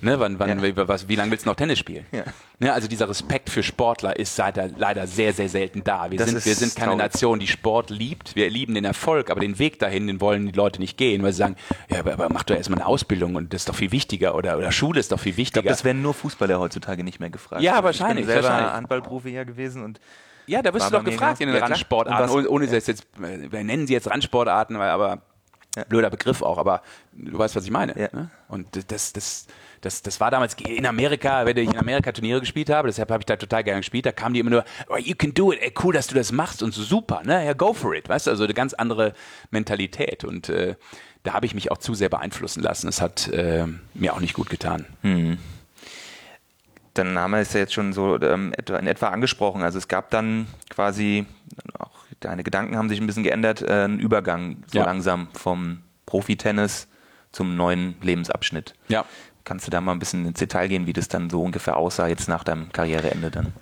[0.00, 2.04] Ne, wann, wann, wie, was, wie lange willst du noch Tennis spielen?
[2.12, 2.24] Ja.
[2.58, 6.10] Ne, also dieser Respekt für Sportler ist leider, leider sehr, sehr selten da.
[6.10, 7.12] Wir Das sind, wir sind keine traurig.
[7.12, 8.36] Nation, die Sport liebt.
[8.36, 11.32] Wir lieben den Erfolg, aber den Weg dahin, den wollen die Leute nicht gehen, weil
[11.32, 11.56] sie sagen,
[11.90, 14.58] ja, aber, aber mach doch erstmal eine Ausbildung und das ist doch viel wichtiger oder,
[14.58, 15.62] oder Schule ist doch viel Ich wichtiger.
[15.62, 17.62] glaube, das werden nur Fußballer heutzutage nicht mehr gefragt.
[17.62, 18.72] Ja, Ich bin wahrscheinlich, selber wahrscheinlich.
[18.74, 20.00] Handballprofi ja gewesen und
[20.46, 21.64] Ja, da wirst du doch gefragt in den ja.
[21.64, 25.18] Randsportarten, ohne, ohne das jetzt, äh, wir nennen sie jetzt Randsportarten, weil
[25.76, 27.98] aber blöder Begriff auch, aber du weißt, was ich meine.
[27.98, 28.08] Ja.
[28.12, 28.30] Ne?
[28.48, 29.46] Und das, das,
[29.80, 33.22] das, das war damals in Amerika, wenn ich in Amerika Turniere gespielt habe, deshalb habe
[33.22, 35.60] ich da total gerne gespielt, da kamen die immer nur, oh, you can do it,
[35.60, 37.44] ey, cool, dass du das machst und so super, ne?
[37.44, 39.14] Ja, go for it, weißt du, also eine ganz andere
[39.50, 40.76] Mentalität und äh,
[41.22, 42.86] da habe ich mich auch zu sehr beeinflussen lassen.
[42.86, 44.84] Das hat äh, mir auch nicht gut getan.
[46.94, 49.62] dann haben wir es ja jetzt schon so ähm, in etwa angesprochen.
[49.62, 51.26] Also es gab dann quasi,
[52.24, 54.84] deine Gedanken haben sich ein bisschen geändert, äh, einen Übergang so Ja.
[54.84, 56.88] langsam vom Profitennis
[57.32, 58.74] zum neuen Lebensabschnitt.
[58.88, 59.04] Ja.
[59.44, 62.06] Kannst du da mal ein bisschen ins Detail gehen, wie das dann so ungefähr aussah
[62.08, 63.52] jetzt nach deinem Karriereende dann?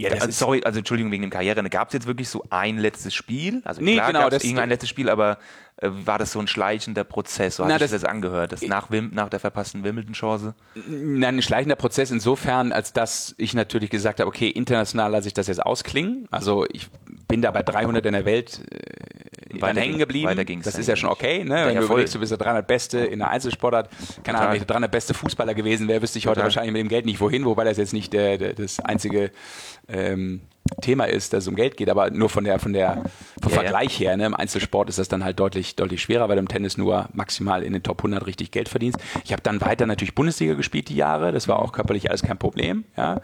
[0.00, 1.70] Ja, also, sorry, also Entschuldigung wegen dem Karriereende.
[1.70, 3.62] Gab es jetzt wirklich so ein letztes Spiel?
[3.64, 5.38] Also Nee, klar genau, das- irgendein letztes Spiel, aber
[5.80, 7.56] äh, war das so ein schleichender Prozess?
[7.56, 10.54] So hat sich das- das angehört, das nach, Wim, nach der verpassten Wimbledon-Chance?
[10.88, 15.34] Nein, ein schleichender Prozess insofern, als dass ich natürlich gesagt habe, okay, international lasse ich
[15.34, 16.28] das jetzt ausklingen.
[16.30, 16.88] Also ich
[17.26, 19.17] bin da bei 300 in der Welt äh,
[19.60, 20.28] Weiter hängen geblieben.
[20.28, 21.60] weiter ging's das ist ja schon okay, ne?
[21.60, 21.96] Ja, Wenn du voll.
[21.96, 23.88] überlegst, du bist der 300 Beste in der Einzelsportart.
[24.24, 26.44] Keine Ahnung, wenn ich der 300 Beste Fußballer gewesen wäre, wüsste ich heute Total.
[26.46, 29.30] wahrscheinlich mit dem Geld nicht wohin, wobei das jetzt nicht der, der, das einzige
[29.88, 30.40] ähm,
[30.82, 33.02] Thema ist, dass es um Geld geht, aber nur von der, von der,
[33.42, 33.62] vom Ja, ja.
[33.62, 34.26] Vergleich her, ne?
[34.26, 37.62] Im Einzelsport ist das dann halt deutlich, deutlich schwerer, weil du im Tennis nur maximal
[37.62, 38.98] in den Top 100 richtig Geld verdienst.
[39.24, 42.38] Ich habe dann weiter natürlich Bundesliga gespielt die Jahre, das war auch körperlich alles kein
[42.38, 43.20] Problem, ja,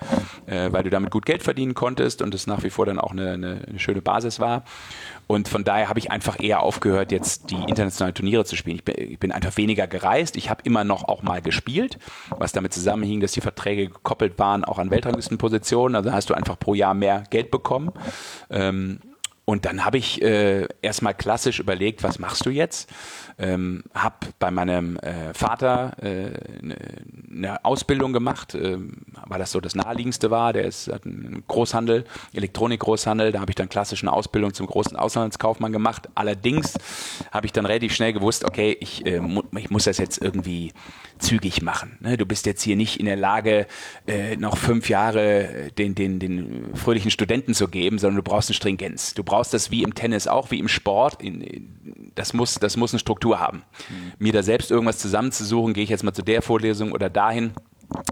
[0.47, 3.13] äh, weil du damit gut Geld verdienen konntest und es nach wie vor dann auch
[3.13, 4.65] eine, eine, eine schöne Basis war.
[5.27, 8.77] Und von daher habe ich einfach eher aufgehört, jetzt die internationalen Turniere zu spielen.
[8.77, 10.37] Ich bin, ich bin einfach weniger gereist.
[10.37, 11.99] Ich habe immer noch auch mal gespielt,
[12.31, 15.97] was damit zusammenhing, dass die Verträge gekoppelt waren, auch an Weltranglistenpositionen.
[15.97, 17.91] Also hast du einfach pro Jahr mehr Geld bekommen.
[18.51, 19.01] Ähm,
[19.47, 22.91] und dann habe ich äh, erstmal klassisch überlegt, was machst du jetzt?
[23.37, 26.77] Ähm, hab bei meinem äh, Vater eine äh, ne-
[27.29, 30.53] ne Ausbildung gemacht, ähm, weil das so das naheliegendste war.
[30.53, 33.33] Der ist hat einen Großhandel, Elektronikgroßhandel.
[33.33, 36.09] Da habe ich dann klassisch eine Ausbildung zum großen Auslandskaufmann gemacht.
[36.15, 36.75] Allerdings
[37.33, 40.73] habe ich dann relativ schnell gewusst, okay, ich, äh, mu ich muss das jetzt irgendwie
[41.19, 41.99] zügig machen.
[42.01, 42.17] Ne?
[42.17, 43.67] Du bist jetzt hier nicht in der Lage,
[44.07, 48.51] äh, noch fünf Jahre äh, den, den, den fröhlichen Studenten zu geben, sondern du brauchst
[48.51, 49.15] eine Stringenz.
[49.15, 51.23] Du brauchst das wie im Tennis auch, wie im Sport.
[51.23, 53.63] In, in, das, muss, das muss eine Struktur haben.
[54.19, 57.53] Mir da selbst irgendwas zusammenzusuchen, gehe ich jetzt mal zu der Vorlesung oder dahin.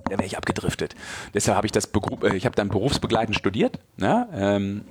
[0.04, 0.94] Da wäre ich abgedriftet.
[1.34, 1.88] Deshalb habe ich das,
[2.22, 4.28] äh, ich habe dann berufsbegleitend studiert, ne?
[4.34, 4.84] ähm,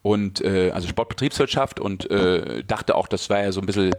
[0.00, 3.92] und äh, also Sportbetriebswirtschaft und äh, dachte auch, das war ja so ein bisschen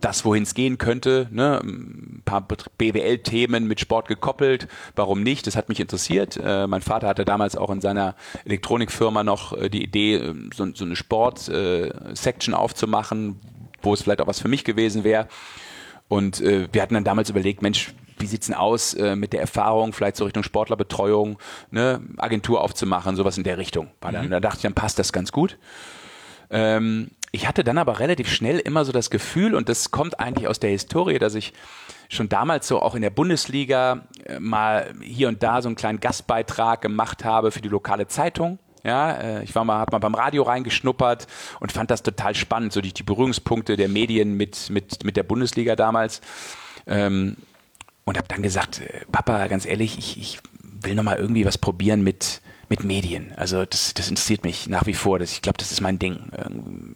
[0.00, 1.28] das, wohin es gehen könnte.
[1.30, 1.60] Ne?
[1.62, 4.68] Ein paar BWL-Themen mit Sport gekoppelt.
[4.94, 5.46] Warum nicht?
[5.46, 6.38] Das hat mich interessiert.
[6.42, 8.14] Äh, mein Vater hatte damals auch in seiner
[8.44, 13.40] Elektronikfirma noch äh, die Idee, äh, so, so eine Sport-Section aufzumachen,
[13.88, 15.28] wo es vielleicht auch was für mich gewesen wäre.
[16.08, 19.40] Und äh, wir hatten dann damals überlegt, Mensch, wie sieht's denn aus äh, mit der
[19.40, 21.38] Erfahrung, vielleicht so Richtung Sportlerbetreuung,
[21.70, 23.88] ne, Agentur aufzumachen, sowas in der Richtung.
[24.00, 25.58] War dann, Da dachte ich, dann passt das ganz gut.
[26.50, 30.48] Ähm, ich hatte dann aber relativ schnell immer so das Gefühl, und das kommt eigentlich
[30.48, 31.52] aus der Historie, dass ich
[32.08, 36.00] schon damals so auch in der Bundesliga äh, mal hier und da so einen kleinen
[36.00, 38.58] Gastbeitrag gemacht habe für die lokale Zeitung.
[38.84, 41.26] Ja, äh, ich war mal, hab mal beim Radio reingeschnuppert
[41.60, 45.24] und fand das total spannend, so die, die Berührungspunkte der Medien mit, mit, mit der
[45.24, 46.20] Bundesliga damals.
[46.86, 47.36] Ähm,
[48.04, 51.58] und habe dann gesagt, äh, Papa, ganz ehrlich, ich, ich will noch mal irgendwie was
[51.58, 53.32] probieren mit, mit Medien.
[53.36, 55.18] Also das, das interessiert mich nach wie vor.
[55.18, 56.30] Das, ich glaube, das ist mein Ding.
[56.36, 56.94] Ähm,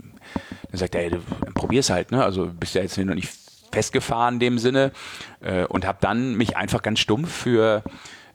[0.70, 1.18] Dann sagt er, ey,
[1.54, 2.12] probier's halt.
[2.12, 2.24] Ne?
[2.24, 3.30] Also bist ja jetzt noch nicht
[3.72, 4.92] festgefahren in dem Sinne.
[5.40, 7.82] Äh, und habe dann mich einfach ganz stumpf für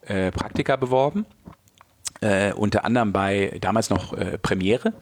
[0.07, 1.25] Praktika beworben.
[2.22, 4.93] Äh, unter anderem bei damals noch äh, Premiere,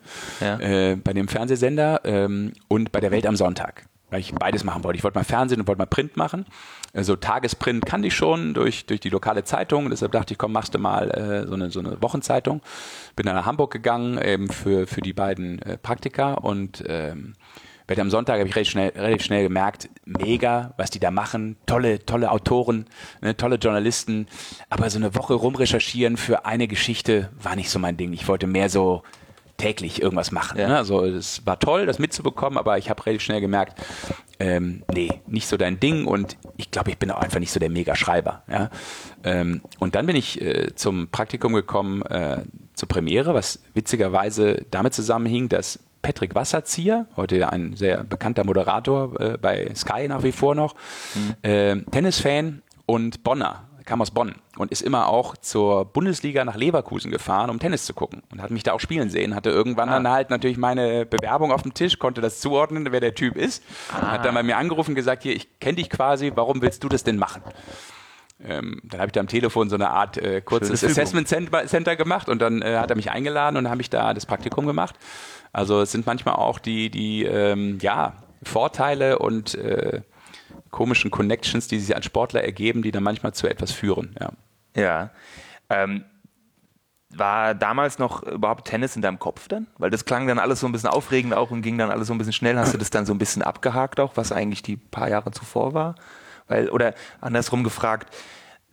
[0.41, 0.59] Ja.
[0.59, 4.83] äh, bei dem Fernsehsender ähm, und bei der Welt am Sonntag, weil ich beides machen
[4.83, 4.97] wollte.
[4.97, 6.45] Ich wollte mal Fernsehen und wollte mal Print machen.
[6.93, 10.73] Also Tagesprint kannte ich schon durch, durch die lokale Zeitung, deshalb dachte ich, komm, machst
[10.75, 12.61] du mal äh, so, eine, so eine Wochenzeitung.
[13.15, 17.35] Bin dann nach Hamburg gegangen eben für, für die beiden äh, Praktika und ähm,
[17.87, 21.55] Welt am Sonntag habe ich relativ schnell, relativ schnell gemerkt, mega, was die da machen.
[21.65, 22.85] Tolle, tolle Autoren,
[23.21, 24.27] ne, tolle Journalisten.
[24.69, 28.13] Aber so eine Woche rumrecherchieren für eine Geschichte war nicht so mein Ding.
[28.13, 29.03] Ich wollte mehr so
[29.57, 30.59] täglich irgendwas machen.
[30.59, 30.67] Ja.
[30.67, 30.77] Ne?
[30.77, 33.81] Also es war toll, das mitzubekommen, aber ich habe relativ schnell gemerkt,
[34.39, 37.59] ähm, nee, nicht so dein Ding und ich glaube, ich bin auch einfach nicht so
[37.59, 38.43] der Mega-Schreiber.
[38.49, 38.69] Ja?
[39.23, 42.39] Ähm, und dann bin ich äh, zum Praktikum gekommen, äh,
[42.73, 49.37] zur Premiere, was witzigerweise damit zusammenhing, dass Patrick Wasserzieher, heute ein sehr bekannter Moderator äh,
[49.39, 50.75] bei Sky nach wie vor noch,
[51.41, 57.09] äh, Tennisfan und Bonner, kam aus Bonn und ist immer auch zur Bundesliga nach Leverkusen
[57.09, 59.33] gefahren, um Tennis zu gucken und hat mich da auch spielen sehen.
[59.33, 59.93] Hatte irgendwann ah.
[59.93, 63.63] dann halt natürlich meine Bewerbung auf dem Tisch, konnte das zuordnen, wer der Typ ist.
[63.91, 64.11] Ah.
[64.11, 66.87] Hat dann bei mir angerufen und gesagt, hier, ich kenne dich quasi, warum willst du
[66.87, 67.41] das denn machen?
[68.43, 72.29] Ähm, dann habe ich da am Telefon so eine Art äh, kurzes Assessment Center gemacht
[72.29, 74.95] und dann äh, hat er mich eingeladen und habe ich da das Praktikum gemacht.
[75.55, 78.11] Also es sind manchmal auch die, die ähm, ja,
[78.43, 80.01] Vorteile und äh,
[80.69, 84.13] komischen Connections, die sich als Sportler ergeben, die dann manchmal zu etwas führen.
[84.19, 84.31] Ja.
[84.75, 85.09] ja.
[85.69, 86.03] Ähm,
[87.09, 89.67] war damals noch überhaupt Tennis in deinem Kopf dann?
[89.77, 92.13] Weil das klang dann alles so ein bisschen aufregend auch und ging dann alles so
[92.13, 92.57] ein bisschen schnell.
[92.57, 95.73] Hast du das dann so ein bisschen abgehakt auch, was eigentlich die paar Jahre zuvor
[95.73, 95.95] war?
[96.49, 98.13] Weil, oder andersrum gefragt,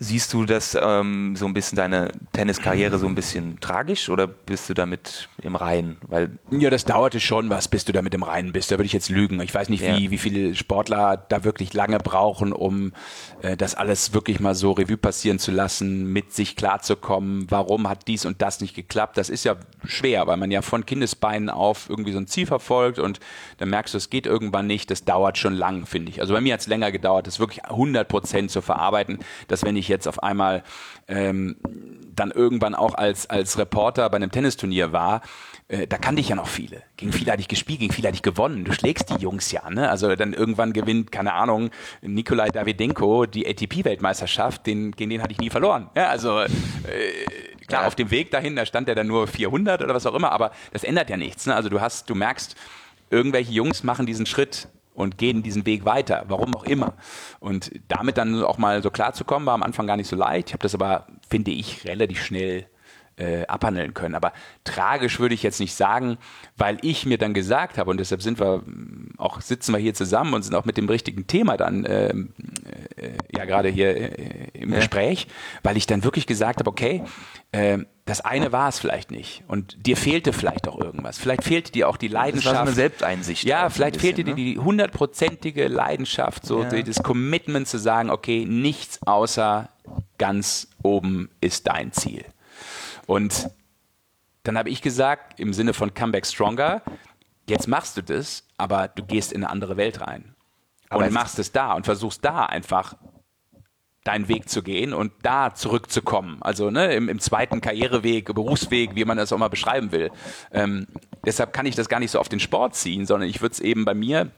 [0.02, 4.68] Siehst du das ähm, so ein bisschen deine Tenniskarriere so ein bisschen tragisch oder bist
[4.68, 5.98] du damit im Reinen?
[6.08, 8.72] Weil ja, das dauerte schon was, bis du damit im Reinen bist.
[8.72, 9.40] Da würde ich jetzt lügen.
[9.42, 9.96] Ich weiß nicht, ja.
[9.96, 12.92] wie, wie viele Sportler da wirklich lange brauchen, um
[13.42, 17.46] äh, das alles wirklich mal so Revue passieren zu lassen, mit sich klarzukommen.
[17.48, 19.16] Warum hat dies und das nicht geklappt?
[19.16, 22.98] Das ist ja schwer, weil man ja von Kindesbeinen auf irgendwie so ein Ziel verfolgt
[22.98, 23.20] und
[23.58, 24.90] dann merkst du, es geht irgendwann nicht.
[24.90, 26.20] Das dauert schon lang, finde ich.
[26.20, 29.76] Also bei mir hat es länger gedauert, das wirklich 100 Prozent zu verarbeiten, dass wenn
[29.76, 30.64] ich jetzt auf einmal
[31.08, 31.56] ähm,
[32.14, 35.22] dann irgendwann auch als, als Reporter bei einem Tennisturnier war,
[35.68, 36.82] äh, da kannte ich ja noch viele.
[36.96, 38.64] Gegen viele hatte ich gespielt, gegen viele hatte ich gewonnen.
[38.64, 39.88] Du schlägst die Jungs ja, ne?
[39.88, 41.70] Also dann irgendwann gewinnt, keine Ahnung,
[42.02, 45.88] Nikolai Davidenko die ATP-Weltmeisterschaft, den, gegen den hatte ich nie verloren.
[45.94, 46.48] Ja, also äh,
[47.66, 47.86] klar, ja.
[47.86, 50.52] auf dem Weg dahin, da stand er dann nur 400 oder was auch immer, aber
[50.72, 51.46] das ändert ja nichts.
[51.46, 51.54] Ne?
[51.54, 52.56] Also du hast, du merkst,
[53.10, 56.94] irgendwelche Jungs machen diesen Schritt und gehen diesen Weg weiter, warum auch immer.
[57.40, 60.16] Und damit dann auch mal so klar zu kommen, war am Anfang gar nicht so
[60.16, 60.48] leicht.
[60.48, 62.66] Ich habe das aber, finde ich, relativ schnell
[63.22, 64.14] äh, abhandeln können.
[64.14, 64.32] Aber
[64.64, 66.18] tragisch würde ich jetzt nicht sagen,
[66.56, 68.62] weil ich mir dann gesagt habe, und deshalb sind wir
[69.18, 72.16] auch, sitzen wir hier zusammen und sind auch mit dem richtigen Thema dann äh, äh,
[73.34, 74.72] ja gerade hier äh, im.
[74.72, 75.28] Gespräch,
[75.62, 77.04] weil ich dann wirklich gesagt habe, okay,
[77.52, 81.18] äh, das eine war es vielleicht nicht und dir fehlte vielleicht auch irgendwas.
[81.18, 82.54] Vielleicht fehlte dir auch die Leidenschaft.
[82.54, 83.44] Das war so eine Selbsteinsicht.
[83.44, 84.36] Ja, vielleicht bisschen, fehlte dir ne?
[84.36, 86.82] die hundertprozentige Leidenschaft, so ja.
[86.82, 89.68] das Commitment zu sagen, okay, nichts außer
[90.18, 92.24] ganz oben ist dein Ziel.
[93.06, 93.50] Und
[94.42, 96.82] dann habe ich gesagt, im Sinne von Comeback Stronger,
[97.48, 100.34] jetzt machst du das, aber du gehst in eine andere Welt rein.
[100.88, 102.94] Aber und machst es da und versuchst da einfach
[104.04, 106.38] deinen Weg zu gehen und da zurückzukommen.
[106.40, 110.10] Also ne, im, im zweiten Karriereweg, Berufsweg, wie man das auch mal beschreiben will.
[110.50, 110.88] Ähm,
[111.24, 113.60] deshalb kann ich das gar nicht so auf den Sport ziehen, sondern ich würde es
[113.60, 114.32] eben bei mir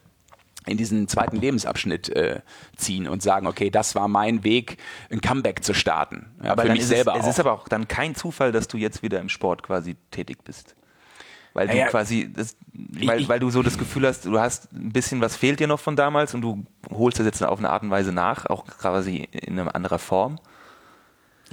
[0.66, 2.40] in diesen zweiten Lebensabschnitt äh,
[2.76, 4.78] ziehen und sagen, okay, das war mein Weg,
[5.10, 6.26] ein Comeback zu starten.
[6.42, 8.76] Ja, aber für mich selber es, es ist aber auch dann kein Zufall, dass du
[8.76, 10.74] jetzt wieder im Sport quasi tätig bist.
[11.52, 14.72] Weil du ja, quasi, das, weil, ich, weil du so das Gefühl hast, du hast
[14.72, 17.70] ein bisschen was fehlt dir noch von damals und du holst das jetzt auf eine
[17.70, 20.40] Art und Weise nach, auch quasi in einer anderen Form.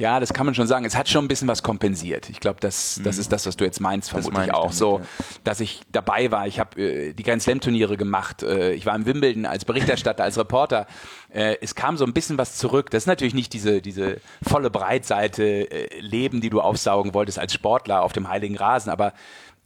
[0.02, 0.84] Ja, das kann man schon sagen.
[0.84, 2.28] Es hat schon ein bisschen was kompensiert.
[2.32, 3.22] Ich glaube, das, das mhm.
[3.22, 4.62] ist das, was du jetzt meinst, vermutlich das auch.
[4.64, 5.06] Damit, so, ja.
[5.44, 6.48] dass ich dabei war.
[6.48, 8.42] Ich habe äh, die Grand Slam Turniere gemacht.
[8.42, 10.88] Äh, ich war in Wimbledon als Berichterstatter, als Reporter.
[11.32, 12.90] Äh, es kam so ein bisschen was zurück.
[12.90, 17.54] Das ist natürlich nicht diese, diese volle Breitseite äh, Leben, die du aufsaugen wolltest als
[17.54, 18.90] Sportler auf dem heiligen Rasen.
[18.90, 19.14] Aber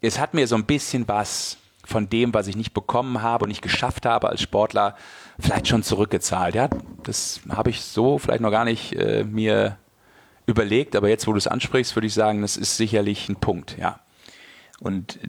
[0.01, 1.55] es hat mir so ein bisschen was
[1.85, 4.97] von dem, was ich nicht bekommen habe und nicht geschafft habe als Sportler,
[5.39, 6.55] vielleicht schon zurückgezahlt.
[6.55, 6.67] Ja,
[7.03, 9.77] das habe ich so vielleicht noch gar nicht äh, mir
[10.45, 13.77] überlegt, aber jetzt, wo du es ansprichst, würde ich sagen, das ist sicherlich ein Punkt,
[13.77, 13.99] ja.
[14.79, 15.19] Und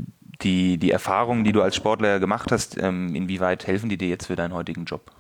[0.43, 4.27] die, die Erfahrungen, die du als Sportler gemacht hast, ähm, inwieweit helfen die dir jetzt
[4.27, 5.11] für deinen heutigen Job?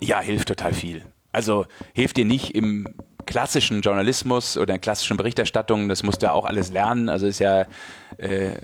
[0.00, 1.04] Ja, hilft total viel.
[1.32, 2.88] Also hilft dir nicht im
[3.26, 7.08] klassischen Journalismus oder in klassischen Berichterstattungen, das musst du ja auch alles lernen.
[7.08, 7.66] Also ist ja
[8.18, 8.56] äh,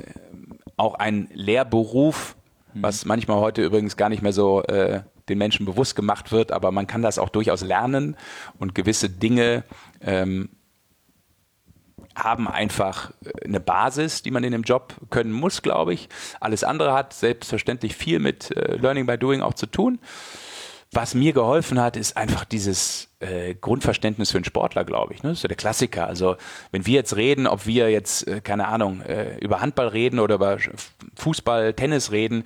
[0.76, 2.36] auch ein Lehrberuf,
[2.72, 2.82] mhm.
[2.82, 6.72] was manchmal heute übrigens gar nicht mehr so äh, den Menschen bewusst gemacht wird, aber
[6.72, 8.16] man kann das auch durchaus lernen
[8.58, 9.64] und gewisse Dinge
[10.00, 10.50] ähm,
[12.14, 16.08] haben einfach äh, eine Basis, die man in dem Job können muss, glaube ich.
[16.40, 19.98] Alles andere hat selbstverständlich viel mit äh, Learning by Doing auch zu tun.
[20.92, 25.22] Was mir geholfen hat, ist einfach dieses äh, Grundverständnis für einen Sportler, glaube ich.
[25.22, 25.28] Ne?
[25.28, 26.08] Das ist ja der Klassiker.
[26.08, 26.36] Also
[26.72, 30.34] wenn wir jetzt reden, ob wir jetzt, äh, keine Ahnung, äh, über Handball reden oder
[30.34, 30.58] über
[31.14, 32.42] Fußball, Tennis reden,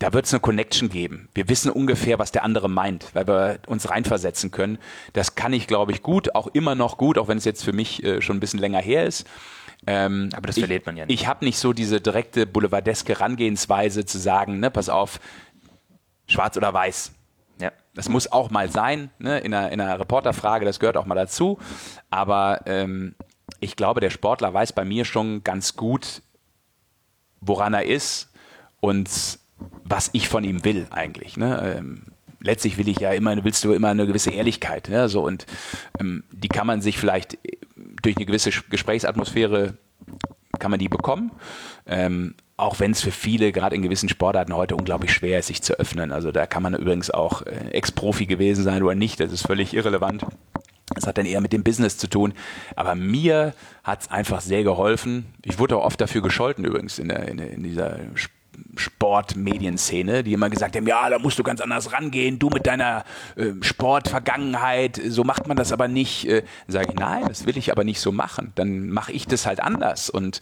[0.00, 1.28] da wird es eine Connection geben.
[1.34, 4.78] Wir wissen ungefähr, was der andere meint, weil wir uns reinversetzen können.
[5.12, 7.74] Das kann ich, glaube ich, gut, auch immer noch gut, auch wenn es jetzt für
[7.74, 9.26] mich äh, schon ein bisschen länger her ist.
[9.86, 11.20] Ähm, Aber das ich, verliert man ja nicht.
[11.20, 15.20] Ich habe nicht so diese direkte boulevardeske Herangehensweise zu sagen, ne, pass auf,
[16.26, 17.12] schwarz oder weiß.
[17.60, 17.70] Ja.
[17.94, 21.14] Das muss auch mal sein, ne, in, einer, in einer Reporterfrage, das gehört auch mal
[21.14, 21.58] dazu.
[22.08, 23.14] Aber ähm,
[23.60, 26.22] ich glaube, der Sportler weiß bei mir schon ganz gut,
[27.42, 28.30] woran er ist
[28.80, 29.39] und
[29.84, 31.36] was ich von ihm will eigentlich.
[31.36, 31.76] Ne?
[31.78, 32.02] Ähm,
[32.40, 35.08] letztlich will ich ja immer, willst du immer eine gewisse Ehrlichkeit, ne?
[35.08, 35.46] so und
[35.98, 37.38] ähm, die kann man sich vielleicht
[38.02, 39.74] durch eine gewisse Gesprächsatmosphäre
[40.58, 41.32] kann man die bekommen.
[41.86, 45.62] Ähm, auch wenn es für viele, gerade in gewissen Sportarten heute unglaublich schwer ist, sich
[45.62, 46.12] zu öffnen.
[46.12, 49.72] Also da kann man übrigens auch äh, Ex-Profi gewesen sein oder nicht, das ist völlig
[49.74, 50.26] irrelevant.
[50.94, 52.34] Das hat dann eher mit dem Business zu tun.
[52.76, 53.54] Aber mir
[53.84, 55.26] hat es einfach sehr geholfen.
[55.44, 57.98] Ich wurde auch oft dafür gescholten übrigens in, der, in, in dieser
[58.76, 63.04] Sportmedienszene, die immer gesagt haben, ja, da musst du ganz anders rangehen, du mit deiner
[63.36, 66.26] äh, Sportvergangenheit, so macht man das aber nicht.
[66.26, 68.52] Äh, sage ich, nein, das will ich aber nicht so machen.
[68.54, 70.10] Dann mache ich das halt anders.
[70.10, 70.40] Und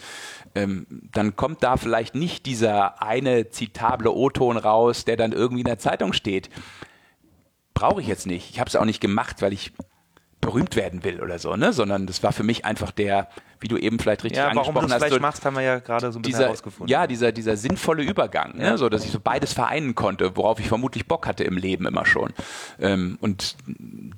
[0.54, 5.66] ähm, dann kommt da vielleicht nicht dieser eine zitable O-Ton raus, der dann irgendwie in
[5.66, 6.50] der Zeitung steht.
[7.74, 8.50] Brauche ich jetzt nicht.
[8.50, 9.72] Ich habe es auch nicht gemacht, weil ich
[10.40, 11.72] berühmt werden will oder so, ne?
[11.72, 13.28] Sondern das war für mich einfach der,
[13.60, 15.00] wie du eben vielleicht richtig ja, angesprochen warum du hast.
[15.00, 16.90] Vielleicht so machst, haben wir ja gerade so ein bisschen dieser, herausgefunden.
[16.90, 18.64] Ja, dieser, dieser sinnvolle Übergang, ne?
[18.64, 18.76] ja.
[18.76, 22.06] so dass ich so beides vereinen konnte, worauf ich vermutlich Bock hatte im Leben immer
[22.06, 22.32] schon.
[22.80, 23.56] Ähm, und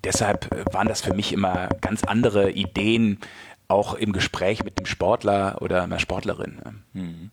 [0.05, 3.19] deshalb waren das für mich immer ganz andere Ideen,
[3.69, 6.61] auch im Gespräch mit dem Sportler oder einer Sportlerin.
[6.93, 7.31] Mhm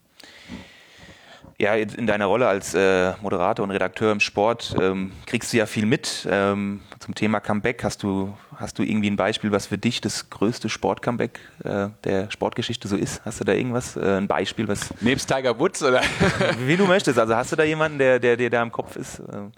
[1.60, 5.66] ja, in deiner Rolle als äh, Moderator und Redakteur im Sport ähm, kriegst du ja
[5.66, 6.28] viel mit.
[6.30, 10.30] Ähm, zum Thema Comeback hast du, hast du irgendwie ein Beispiel, was für dich das
[10.30, 13.26] größte Sport-Comeback äh, der Sportgeschichte so ist?
[13.26, 14.94] Hast du da irgendwas, äh, ein Beispiel, was...
[15.02, 16.02] Nebst Tiger Woods, oder?
[16.60, 17.18] Wie du möchtest.
[17.18, 19.50] Also hast du da jemanden, der, der dir da im Kopf ist, äh,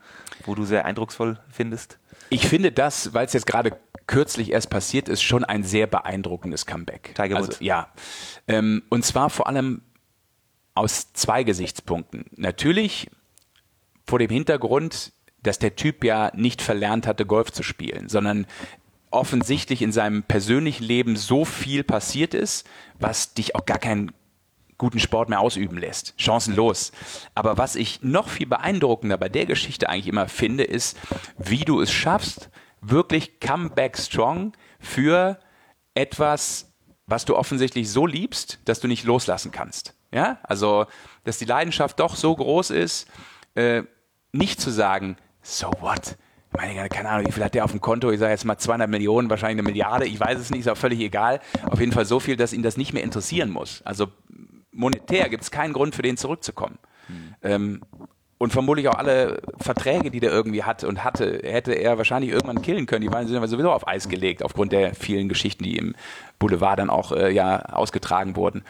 [0.46, 2.00] wo du sehr eindrucksvoll findest?
[2.30, 3.78] Ich finde das, weil es jetzt gerade
[4.08, 7.14] kürzlich erst passiert ist, schon ein sehr beeindruckendes Comeback.
[7.16, 7.50] Tiger Woods.
[7.50, 7.90] Also, ja.
[8.48, 9.82] Ähm, und zwar vor allem
[10.80, 12.24] aus zwei Gesichtspunkten.
[12.38, 13.10] Natürlich
[14.08, 15.12] vor dem Hintergrund,
[15.44, 18.48] dass der Typ ja nicht verlernt hatte, Golf zu spielen, sondern
[19.12, 22.66] offensichtlich in seinem persönlichen Leben so viel passiert ist,
[22.98, 24.14] was dich auch gar keinen
[24.78, 26.14] guten Sport mehr ausüben lässt.
[26.16, 26.94] Chancenlos.
[27.36, 30.98] Aber was ich noch viel beeindruckender bei der Geschichte eigentlich immer finde, ist,
[31.38, 32.50] wie du es schaffst,
[32.80, 35.40] wirklich Comeback Strong für
[35.94, 36.72] etwas,
[37.06, 39.99] was du offensichtlich so liebst, dass du nicht loslassen kannst.
[40.12, 40.86] Ja, also,
[41.24, 43.08] dass die Leidenschaft doch so groß ist,
[43.56, 43.84] äh,
[44.32, 46.18] nicht zu sagen, so what?
[46.52, 48.10] Ich meine, keine Ahnung, wie viel hat der auf dem Konto?
[48.12, 50.06] Ich sage jetzt mal 200 Millionen, wahrscheinlich eine Milliarde.
[50.08, 51.42] Ich weiß es nicht, ist auch völlig egal.
[51.70, 53.84] Auf jeden Fall so viel, dass ihn das nicht mehr interessieren muss.
[53.84, 54.08] Also
[54.72, 56.80] monetär gibt es keinen Grund für den zurückzukommen.
[57.06, 57.36] Hm.
[57.44, 57.82] Ähm,
[58.40, 62.62] und vermutlich auch alle Verträge, die der irgendwie hat und hatte, hätte er wahrscheinlich irgendwann
[62.62, 63.02] killen können.
[63.02, 65.94] Die waren sowieso auf Eis gelegt, aufgrund der vielen Geschichten, die im
[66.40, 68.64] Boulevard dann auch äh, ja ausgetragen wurden.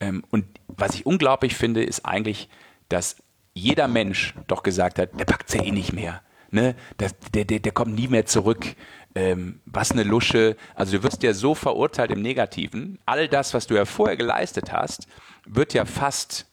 [0.00, 2.48] Ähm, und was ich unglaublich finde, ist eigentlich,
[2.88, 3.16] dass
[3.54, 6.22] jeder Mensch doch gesagt hat, der packt ja eh nicht mehr.
[6.52, 6.76] Ne?
[7.00, 8.76] Der, der, der, der kommt nie mehr zurück.
[9.16, 10.56] Ähm, was eine Lusche.
[10.76, 13.00] Also du wirst ja so verurteilt im Negativen.
[13.04, 15.08] All das, was du ja vorher geleistet hast,
[15.44, 16.46] wird ja fast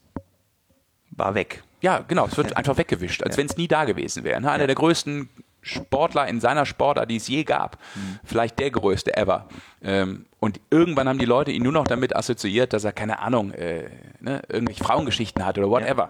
[1.11, 1.63] war weg.
[1.86, 2.58] Ja, genau, es wird ja.
[2.58, 3.38] einfach weggewischt, als ja.
[3.38, 4.42] wenn es nie da gewesen wäre.
[4.42, 4.50] Ne?
[4.50, 4.68] Einer ja.
[4.68, 5.30] der größten
[5.62, 7.78] Sportler in seiner Sportart, die es je gab.
[7.94, 8.20] Mhm.
[8.24, 9.48] Vielleicht der größte ever.
[9.84, 13.52] Ähm, und irgendwann haben die Leute ihn nur noch damit assoziiert, dass er, keine Ahnung,
[13.52, 16.10] äh, ne, irgendwelche Frauengeschichten hat oder whatever.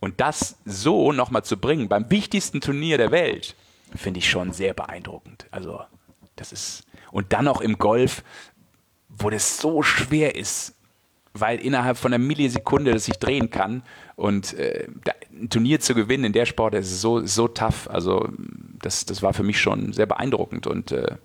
[0.00, 3.54] Und das so nochmal zu bringen beim wichtigsten Turnier der Welt,
[3.94, 5.46] finde ich schon sehr beeindruckend.
[5.52, 5.82] Also,
[6.34, 6.84] das ist.
[7.12, 8.24] Und dann auch im Golf,
[9.08, 10.74] wo das so schwer ist,
[11.32, 13.82] weil innerhalb von einer Millisekunde das sich drehen kann
[14.16, 14.88] und äh,
[15.32, 17.88] ein Turnier zu gewinnen in der Sport ist so, so tough.
[17.88, 18.28] Also
[18.82, 21.16] das, das war für mich schon sehr beeindruckend und äh,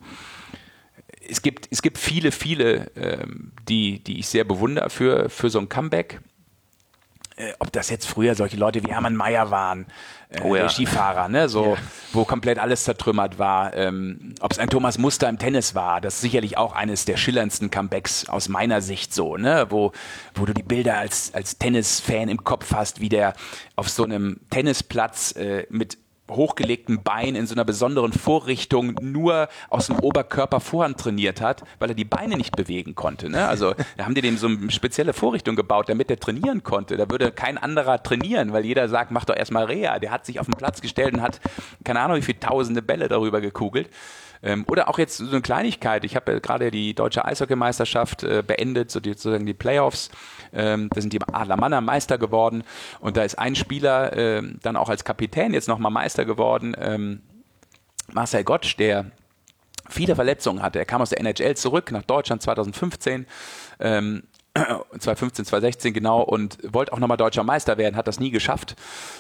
[1.27, 3.25] es gibt, es gibt viele, viele, äh,
[3.67, 6.21] die, die ich sehr bewundere für, für so ein Comeback.
[7.38, 9.88] Äh, ob das jetzt früher solche Leute wie Hermann Mayer waren,
[10.29, 10.61] äh, oh, ja.
[10.61, 11.81] der Skifahrer, ne, so, ja.
[12.13, 16.15] wo komplett alles zertrümmert war, ähm, ob es ein Thomas Muster im Tennis war, das
[16.15, 19.91] ist sicherlich auch eines der schillerndsten Comebacks aus meiner Sicht so, ne, wo,
[20.33, 23.33] wo du die Bilder als, als Tennisfan im Kopf hast, wie der
[23.75, 25.97] auf so einem Tennisplatz äh, mit
[26.30, 31.89] hochgelegten Bein in so einer besonderen Vorrichtung nur aus dem Oberkörper Vorhand trainiert hat, weil
[31.89, 33.30] er die Beine nicht bewegen konnte.
[33.30, 33.47] Ne?
[33.47, 36.97] Also da haben die dem so eine spezielle Vorrichtung gebaut, damit er trainieren konnte.
[36.97, 39.99] Da würde kein anderer trainieren, weil jeder sagt, mach doch erstmal Reha.
[39.99, 41.39] Der hat sich auf den Platz gestellt und hat
[41.84, 43.89] keine Ahnung wie viele tausende Bälle darüber gekugelt.
[44.45, 46.05] Ähm, oder auch jetzt so eine Kleinigkeit.
[46.05, 50.11] Ich habe ja gerade die deutsche Eishockeymeisterschaft äh, beendet, so die, sozusagen die Playoffs.
[50.53, 52.63] Ähm, da sind die Adler Mannheim Meister geworden
[52.99, 57.21] und da ist ein Spieler äh, dann auch als Kapitän jetzt nochmal Meister geworden, ähm,
[58.13, 59.11] Marcel Gottsch, der
[59.89, 60.77] viele Verletzungen hatte.
[60.77, 63.25] Er kam aus der NHL zurück nach Deutschland 2015.
[63.79, 64.23] Ähm,
[64.53, 68.75] 2015, 2016 genau und wollte auch nochmal deutscher Meister werden, hat das nie geschafft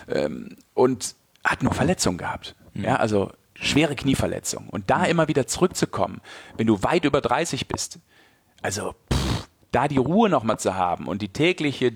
[0.07, 2.55] ähm, und hat nur Verletzungen gehabt.
[2.73, 2.83] Mhm.
[2.83, 4.69] Ja, also schwere Knieverletzung.
[4.69, 6.21] Und da immer wieder zurückzukommen,
[6.57, 7.99] wenn du weit über 30 bist,
[8.61, 11.93] also pff, da die Ruhe nochmal zu haben und die tägliche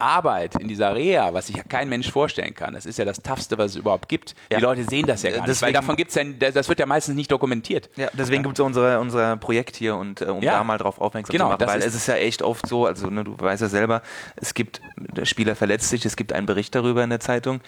[0.00, 2.74] Arbeit in dieser Reha, was sich ja kein Mensch vorstellen kann.
[2.74, 4.34] Das ist ja das Toughste, was es überhaupt gibt.
[4.50, 4.58] Ja.
[4.58, 7.14] Die Leute sehen das ja gar nicht, weil davon gibt's ja, das wird ja meistens
[7.14, 7.90] nicht dokumentiert.
[7.96, 8.48] Ja, deswegen ja.
[8.48, 10.52] gibt es unser, unser Projekt hier und äh, um ja.
[10.52, 13.08] da mal drauf aufmerksam genau, zu machen, weil es ist ja echt oft so, also
[13.08, 14.02] ne, du weißt ja selber,
[14.36, 17.60] es gibt, der Spieler verletzt sich, es gibt einen Bericht darüber in der Zeitung.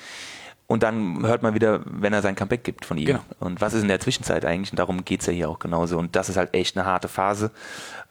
[0.73, 3.05] Und dann hört man wieder, wenn er sein Comeback gibt von ihm.
[3.05, 3.21] Genau.
[3.41, 4.73] Und was ist in der Zwischenzeit eigentlich?
[4.73, 5.99] Und darum geht es ja hier auch genauso.
[5.99, 7.51] Und das ist halt echt eine harte Phase.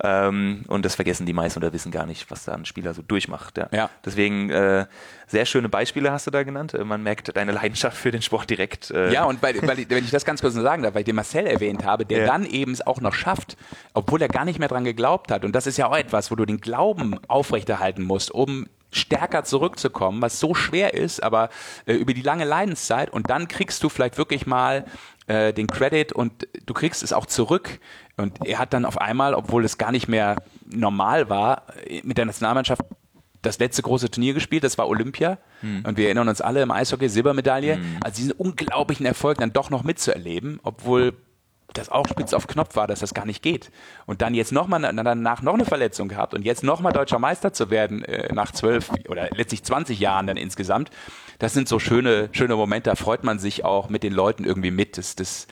[0.04, 3.02] Ähm, und das vergessen die meisten oder wissen gar nicht, was da ein Spieler so
[3.02, 3.58] durchmacht.
[3.58, 3.68] Ja.
[3.72, 3.90] ja.
[4.06, 4.86] Deswegen äh,
[5.26, 6.76] sehr schöne Beispiele hast du da genannt.
[6.76, 8.92] Äh, man merkt deine Leidenschaft für den Sport direkt.
[8.92, 11.06] Äh ja, und weil, weil, wenn ich das ganz kurz noch sagen darf, weil ich
[11.06, 12.26] den Marcel erwähnt habe, der ja.
[12.28, 13.58] dann eben es auch noch schafft,
[13.96, 15.46] obwohl er gar nicht mehr dran geglaubt hat.
[15.46, 20.22] Und das ist ja auch etwas, wo du den Glauben aufrechterhalten musst, um stärker zurückzukommen,
[20.22, 21.50] was so schwer ist, aber
[21.86, 24.86] äh, über die lange Leidenszeit und dann kriegst du vielleicht wirklich mal
[25.28, 27.80] äh, den Credit und du kriegst es auch zurück.
[28.18, 30.36] Und er hat dann auf einmal, obwohl es gar nicht mehr
[30.66, 32.84] normal war, äh, mit der Nationalmannschaft
[33.42, 35.40] das letzte große Turnier gespielt, das war Olympia.
[35.62, 35.84] Hm.
[35.86, 37.76] Und wir erinnern uns alle im Eishockey, Silbermedaille.
[37.76, 37.98] Hm.
[38.04, 41.14] Also diesen unglaublichen Erfolg dann doch noch mitzuerleben, obwohl
[41.74, 43.72] das auch spitz auf Knopf war, dass das gar nicht geht.
[44.06, 47.70] Und dann jetzt nochmal danach noch eine Verletzung gehabt und jetzt nochmal deutscher Meister zu
[47.70, 50.92] werden äh, nach zwölf oder letztlich 20 Jahren dann insgesamt,
[51.40, 54.72] das sind so schöne, schöne Momente, da freut man sich auch mit den Leuten irgendwie
[54.72, 54.98] mit.
[54.98, 55.48] Das, das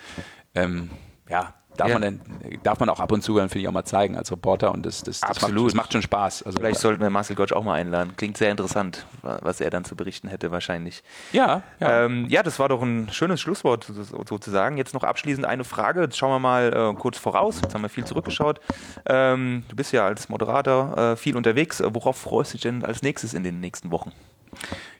[0.55, 0.89] ähm,
[1.29, 1.99] ja, darf, ja.
[1.99, 4.31] man denn, darf man auch ab und zu, dann finde ich auch mal zeigen als
[4.31, 6.43] Reporter und das, das, das, macht, das macht, schon Spaß.
[6.43, 8.13] Also, Vielleicht sollten wir Marcel Gottsch auch mal einladen.
[8.17, 11.03] Klingt sehr interessant, was er dann zu berichten hätte wahrscheinlich.
[11.31, 12.05] Ja, ja.
[12.05, 13.91] Ähm, ja, das war doch ein schönes Schlusswort
[14.27, 14.77] sozusagen.
[14.77, 16.01] Jetzt noch abschließend eine Frage.
[16.01, 17.59] Jetzt schauen wir mal äh, kurz voraus.
[17.61, 18.59] Jetzt haben wir viel zurückgeschaut.
[19.05, 21.81] Ähm, du bist ja als Moderator äh, viel unterwegs.
[21.85, 24.11] Worauf freust du dich denn als nächstes in den nächsten Wochen?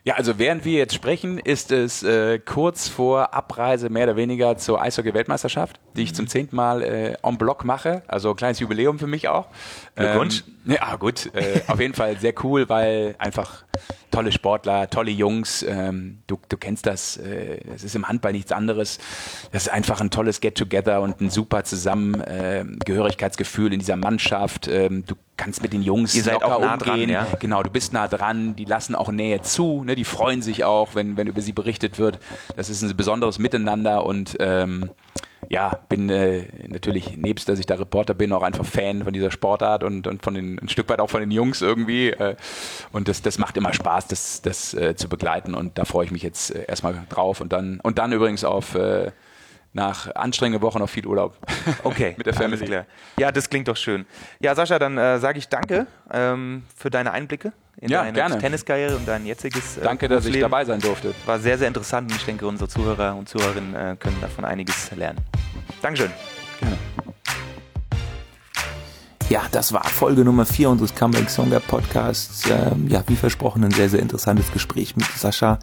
[0.02, 4.56] Ja, also während wir jetzt sprechen, ist es äh, kurz vor Abreise mehr oder weniger
[4.56, 6.14] zur Eishockey-Weltmeisterschaft, die ich mhm.
[6.14, 8.02] zum zehnten Mal äh, en bloc mache.
[8.08, 9.48] Also ein kleines Jubiläum für mich auch.
[9.96, 10.44] Glückwunsch.
[10.66, 11.30] Ähm, ja, gut.
[11.34, 13.64] Äh, auf jeden Fall sehr cool, weil einfach
[14.10, 15.62] tolle Sportler, tolle Jungs.
[15.62, 17.16] Ähm, du, du kennst das.
[17.16, 18.98] Äh, es ist im Handball nichts anderes.
[19.52, 24.68] Das ist einfach ein tolles Get-Together und ein super Zusammengehörigkeitsgefühl äh, in dieser Mannschaft.
[24.68, 27.08] Ähm, du kannst mit den Jungs Ihr seid auch nah umgehen.
[27.08, 27.26] Dran, ja?
[27.38, 28.56] Genau, du bist nah dran.
[28.56, 29.82] Die lassen auch Nähe zu.
[29.90, 29.96] Ne?
[29.96, 32.20] Die freuen sich auch, wenn, wenn über sie berichtet wird.
[32.56, 34.90] Das ist ein besonderes Miteinander und ähm,
[35.48, 39.32] ja, bin äh, natürlich, nebst dass ich da Reporter bin, auch einfach Fan von dieser
[39.32, 42.10] Sportart und, und von den, ein Stück weit auch von den Jungs irgendwie.
[42.10, 42.36] Äh,
[42.92, 45.54] und das, das macht immer Spaß, das, das äh, zu begleiten.
[45.54, 47.40] Und da freue ich mich jetzt äh, erstmal drauf.
[47.40, 49.10] Und dann, und dann übrigens auf äh,
[49.72, 51.36] nach anstrengenden Wochen noch viel Urlaub.
[51.82, 52.14] Okay.
[52.16, 52.82] Mit der Family.
[53.18, 54.06] Ja, das klingt doch schön.
[54.38, 58.38] Ja, Sascha, dann äh, sage ich danke ähm, für deine Einblicke in ja, deine gerne.
[58.38, 61.14] Tenniskarriere und dein jetziges äh, Danke, dass ich dabei sein durfte.
[61.26, 64.90] War sehr, sehr interessant und ich denke, unsere Zuhörer und Zuhörerinnen äh, können davon einiges
[64.96, 65.18] lernen.
[65.80, 66.10] Dankeschön.
[66.60, 66.76] Gerne.
[69.30, 72.50] Ja, das war Folge Nummer 4 unseres Comeback Songer Podcasts.
[72.50, 75.60] Ähm, ja, wie versprochen, ein sehr, sehr interessantes Gespräch mit Sascha.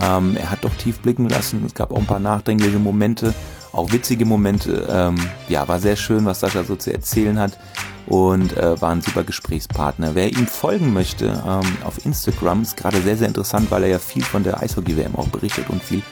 [0.00, 1.64] Ähm, er hat doch tief blicken lassen.
[1.66, 3.34] Es gab auch ein paar nachdenkliche Momente,
[3.72, 4.86] auch witzige Momente.
[4.88, 5.16] Ähm,
[5.48, 7.58] ja, war sehr schön, was Sascha so zu erzählen hat
[8.06, 10.14] und äh, war ein super Gesprächspartner.
[10.14, 13.98] Wer ihm folgen möchte ähm, auf Instagram ist gerade sehr, sehr interessant, weil er ja
[13.98, 16.02] viel von der Eishockey-WM auch berichtet und viel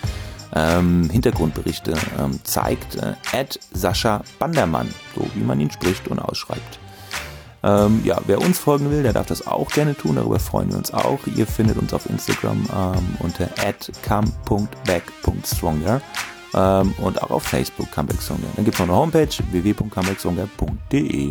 [0.54, 2.96] ähm, Hintergrundberichte ähm, zeigt.
[2.96, 3.14] Äh,
[3.72, 6.78] Sascha Bandermann, so wie man ihn spricht und ausschreibt.
[7.62, 10.16] Ähm, ja, wer uns folgen will, der darf das auch gerne tun.
[10.16, 11.18] Darüber freuen wir uns auch.
[11.36, 13.50] Ihr findet uns auf Instagram ähm, unter
[14.06, 16.00] come.back.stronger
[16.54, 18.46] ähm, und auch auf Facebook Comebackstronger.
[18.56, 21.30] Dann gibt es noch eine Homepage www.comebackstronger.de.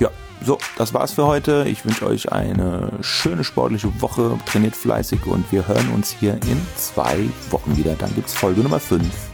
[0.00, 0.10] Ja,
[0.42, 1.66] so, das war's für heute.
[1.68, 4.38] Ich wünsche euch eine schöne sportliche Woche.
[4.46, 7.94] Trainiert fleißig und wir hören uns hier in zwei Wochen wieder.
[7.94, 9.29] Dann gibt's Folge Nummer 5.